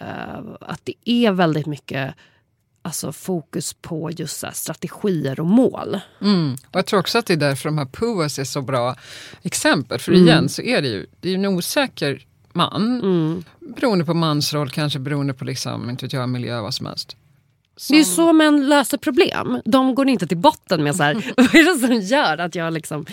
Eh, 0.00 0.38
att 0.60 0.80
det 0.84 0.94
är 1.04 1.32
väldigt 1.32 1.66
mycket 1.66 2.14
alltså, 2.82 3.12
fokus 3.12 3.72
på 3.72 4.10
just 4.10 4.42
här, 4.42 4.50
strategier 4.50 5.40
och 5.40 5.46
mål. 5.46 6.00
Mm. 6.20 6.52
Och 6.52 6.76
jag 6.76 6.86
tror 6.86 7.00
också 7.00 7.18
att 7.18 7.26
det 7.26 7.32
är 7.32 7.36
därför 7.36 7.68
de 7.68 7.78
här 7.78 7.86
PUAs 7.86 8.38
är 8.38 8.44
så 8.44 8.62
bra 8.62 8.96
exempel. 9.42 9.98
För 9.98 10.12
mm. 10.12 10.24
igen 10.24 10.48
så 10.48 10.62
är 10.62 10.82
det 10.82 10.88
ju 10.88 11.06
det 11.20 11.30
är 11.30 11.34
en 11.34 11.46
osäker 11.46 12.26
man. 12.52 13.00
Mm. 13.00 13.44
Beroende 13.60 14.04
på 14.04 14.14
mansroll, 14.14 14.70
kanske 14.70 14.98
beroende 14.98 15.34
på 15.34 15.44
liksom, 15.44 15.90
inte 15.90 16.04
vet 16.04 16.12
jag, 16.12 16.28
miljö, 16.28 16.60
vad 16.60 16.74
som 16.74 16.86
helst. 16.86 17.16
Som... 17.78 17.96
Det 17.96 18.00
är 18.00 18.04
så 18.04 18.32
män 18.32 18.68
löser 18.68 18.98
problem. 18.98 19.60
De 19.64 19.94
går 19.94 20.08
inte 20.08 20.26
till 20.26 20.36
botten 20.36 20.82
med 20.82 20.96
så 20.96 21.02
här, 21.02 21.14
vad 21.36 21.54
är 21.54 21.74
det 21.74 21.86
som 21.86 22.00
gör 22.00 22.38
att 22.38 22.54
jag 22.54 22.72
liksom, 22.72 23.06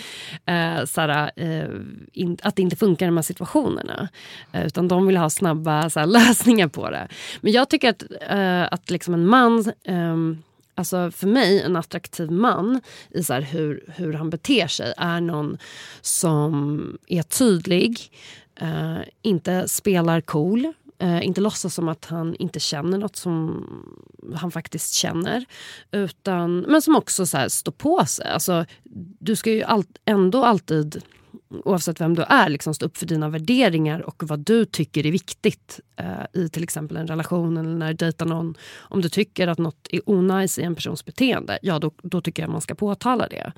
eh, 0.46 0.84
så 0.84 1.00
här, 1.00 1.30
eh, 1.36 1.68
in, 2.12 2.38
att 2.42 2.56
det 2.56 2.62
inte 2.62 2.76
funkar 2.76 3.06
i 3.06 3.08
de 3.08 3.16
här 3.16 3.22
situationerna. 3.22 4.08
Eh, 4.52 4.66
utan 4.66 4.88
de 4.88 5.06
vill 5.06 5.16
ha 5.16 5.30
snabba 5.30 5.90
så 5.90 6.00
här, 6.00 6.06
lösningar 6.16 6.68
på 6.68 6.90
det. 6.90 7.08
Men 7.40 7.52
jag 7.52 7.68
tycker 7.68 7.90
att, 7.90 8.02
eh, 8.28 8.62
att 8.62 8.90
liksom 8.90 9.14
en 9.14 9.26
man 9.26 9.72
ehm, 9.84 10.42
Alltså 10.78 11.10
för 11.10 11.26
mig, 11.26 11.62
en 11.62 11.76
attraktiv 11.76 12.30
man 12.30 12.80
i 13.10 13.24
så 13.24 13.34
hur, 13.34 13.84
hur 13.96 14.12
han 14.12 14.30
beter 14.30 14.66
sig 14.66 14.94
är 14.96 15.20
någon 15.20 15.58
som 16.00 16.98
är 17.06 17.22
tydlig, 17.22 18.10
eh, 18.60 18.98
inte 19.22 19.68
spelar 19.68 20.20
cool, 20.20 20.72
Eh, 20.98 21.26
inte 21.26 21.40
låtsas 21.40 21.74
som 21.74 21.88
att 21.88 22.04
han 22.04 22.34
inte 22.34 22.60
känner 22.60 22.98
nåt 22.98 23.16
som 23.16 23.66
han 24.34 24.50
faktiskt 24.50 24.94
känner. 24.94 25.44
Utan, 25.90 26.58
men 26.60 26.82
som 26.82 26.96
också 26.96 27.26
så 27.26 27.36
här, 27.36 27.48
står 27.48 27.72
på 27.72 28.06
sig. 28.06 28.30
Alltså, 28.30 28.64
du 29.18 29.36
ska 29.36 29.50
ju 29.50 29.62
all, 29.62 29.84
ändå 30.04 30.44
alltid 30.44 31.02
oavsett 31.48 32.00
vem 32.00 32.14
du 32.14 32.22
är, 32.22 32.48
liksom 32.48 32.74
stå 32.74 32.86
upp 32.86 32.96
för 32.96 33.06
dina 33.06 33.28
värderingar 33.28 34.00
och 34.00 34.22
vad 34.26 34.38
du 34.38 34.64
tycker 34.64 35.06
är 35.06 35.12
viktigt 35.12 35.80
eh, 35.96 36.42
i 36.42 36.48
till 36.48 36.62
exempel 36.62 36.96
en 36.96 37.06
relation 37.06 37.56
eller 37.56 37.74
när 37.74 37.88
du 37.88 37.94
dejtar 37.94 38.26
någon. 38.26 38.54
Om 38.78 39.02
du 39.02 39.08
tycker 39.08 39.48
att 39.48 39.58
nåt 39.58 39.88
är 39.90 40.00
onajs 40.10 40.58
i 40.58 40.62
en 40.62 40.74
persons 40.74 41.04
beteende, 41.04 41.58
ja 41.62 41.78
då, 41.78 41.90
då 42.02 42.20
tycker 42.20 42.42
jag 42.42 42.50
man 42.50 42.60
ska 42.60 42.74
påtala 42.74 43.28
det. 43.28 43.52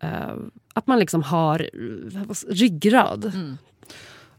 Eh, 0.00 0.34
att 0.74 0.86
man 0.86 0.98
liksom 0.98 1.22
har 1.22 1.60
eh, 1.60 2.34
ryggrad. 2.48 3.24
Mm. 3.24 3.58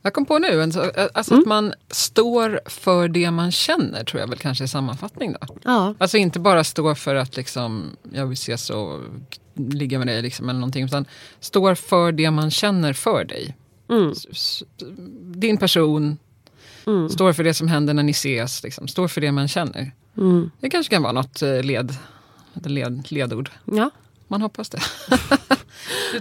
Jag 0.05 0.13
kom 0.13 0.25
på 0.25 0.39
nu, 0.39 0.61
alltså, 0.61 0.81
mm. 0.81 1.09
att 1.15 1.45
man 1.45 1.73
står 1.89 2.59
för 2.65 3.07
det 3.07 3.31
man 3.31 3.51
känner 3.51 4.03
tror 4.03 4.21
jag 4.21 4.27
väl 4.27 4.37
kanske 4.37 4.63
är 4.63 4.67
sammanfattning. 4.67 5.33
Då. 5.33 5.57
Ja. 5.63 5.95
Alltså 5.97 6.17
inte 6.17 6.39
bara 6.39 6.63
stå 6.63 6.95
för 6.95 7.15
att 7.15 7.37
liksom, 7.37 7.89
jag 8.11 8.25
vill 8.25 8.33
ses 8.33 8.69
och 8.69 8.99
ligga 9.53 9.97
med 9.97 10.07
dig 10.07 10.21
liksom, 10.21 10.49
eller 10.49 10.59
någonting. 10.59 10.85
Utan 10.85 11.05
står 11.39 11.75
för 11.75 12.11
det 12.11 12.31
man 12.31 12.51
känner 12.51 12.93
för 12.93 13.23
dig. 13.23 13.55
Mm. 13.89 14.13
Din 15.21 15.57
person, 15.57 16.17
mm. 16.87 17.09
står 17.09 17.33
för 17.33 17.43
det 17.43 17.53
som 17.53 17.67
händer 17.67 17.93
när 17.93 18.03
ni 18.03 18.11
ses. 18.11 18.63
Liksom. 18.63 18.87
Står 18.87 19.07
för 19.07 19.21
det 19.21 19.31
man 19.31 19.47
känner. 19.47 19.91
Mm. 20.17 20.51
Det 20.59 20.69
kanske 20.69 20.95
kan 20.95 21.03
vara 21.03 21.13
något 21.13 21.41
eh, 21.41 21.63
led, 21.63 21.93
led, 22.53 23.11
ledord. 23.11 23.49
Ja. 23.65 23.89
Man 24.27 24.41
hoppas 24.41 24.69
det. 24.69 24.79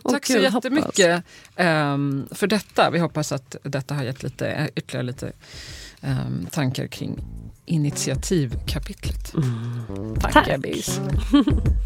Tack 0.11 0.27
så 0.27 0.39
jättemycket 0.39 1.25
um, 1.57 2.29
för 2.31 2.47
detta. 2.47 2.91
Vi 2.91 2.99
hoppas 2.99 3.33
att 3.33 3.57
detta 3.63 3.95
har 3.95 4.05
gett 4.05 4.23
lite, 4.23 4.71
ytterligare 4.77 5.07
lite 5.07 5.33
um, 6.01 6.47
tankar 6.51 6.87
kring 6.87 7.19
initiativkapitlet. 7.65 9.35
Mm. 9.35 10.17
Tack, 10.21 10.33
Tack. 10.33 10.49
Ebbis. 10.49 11.01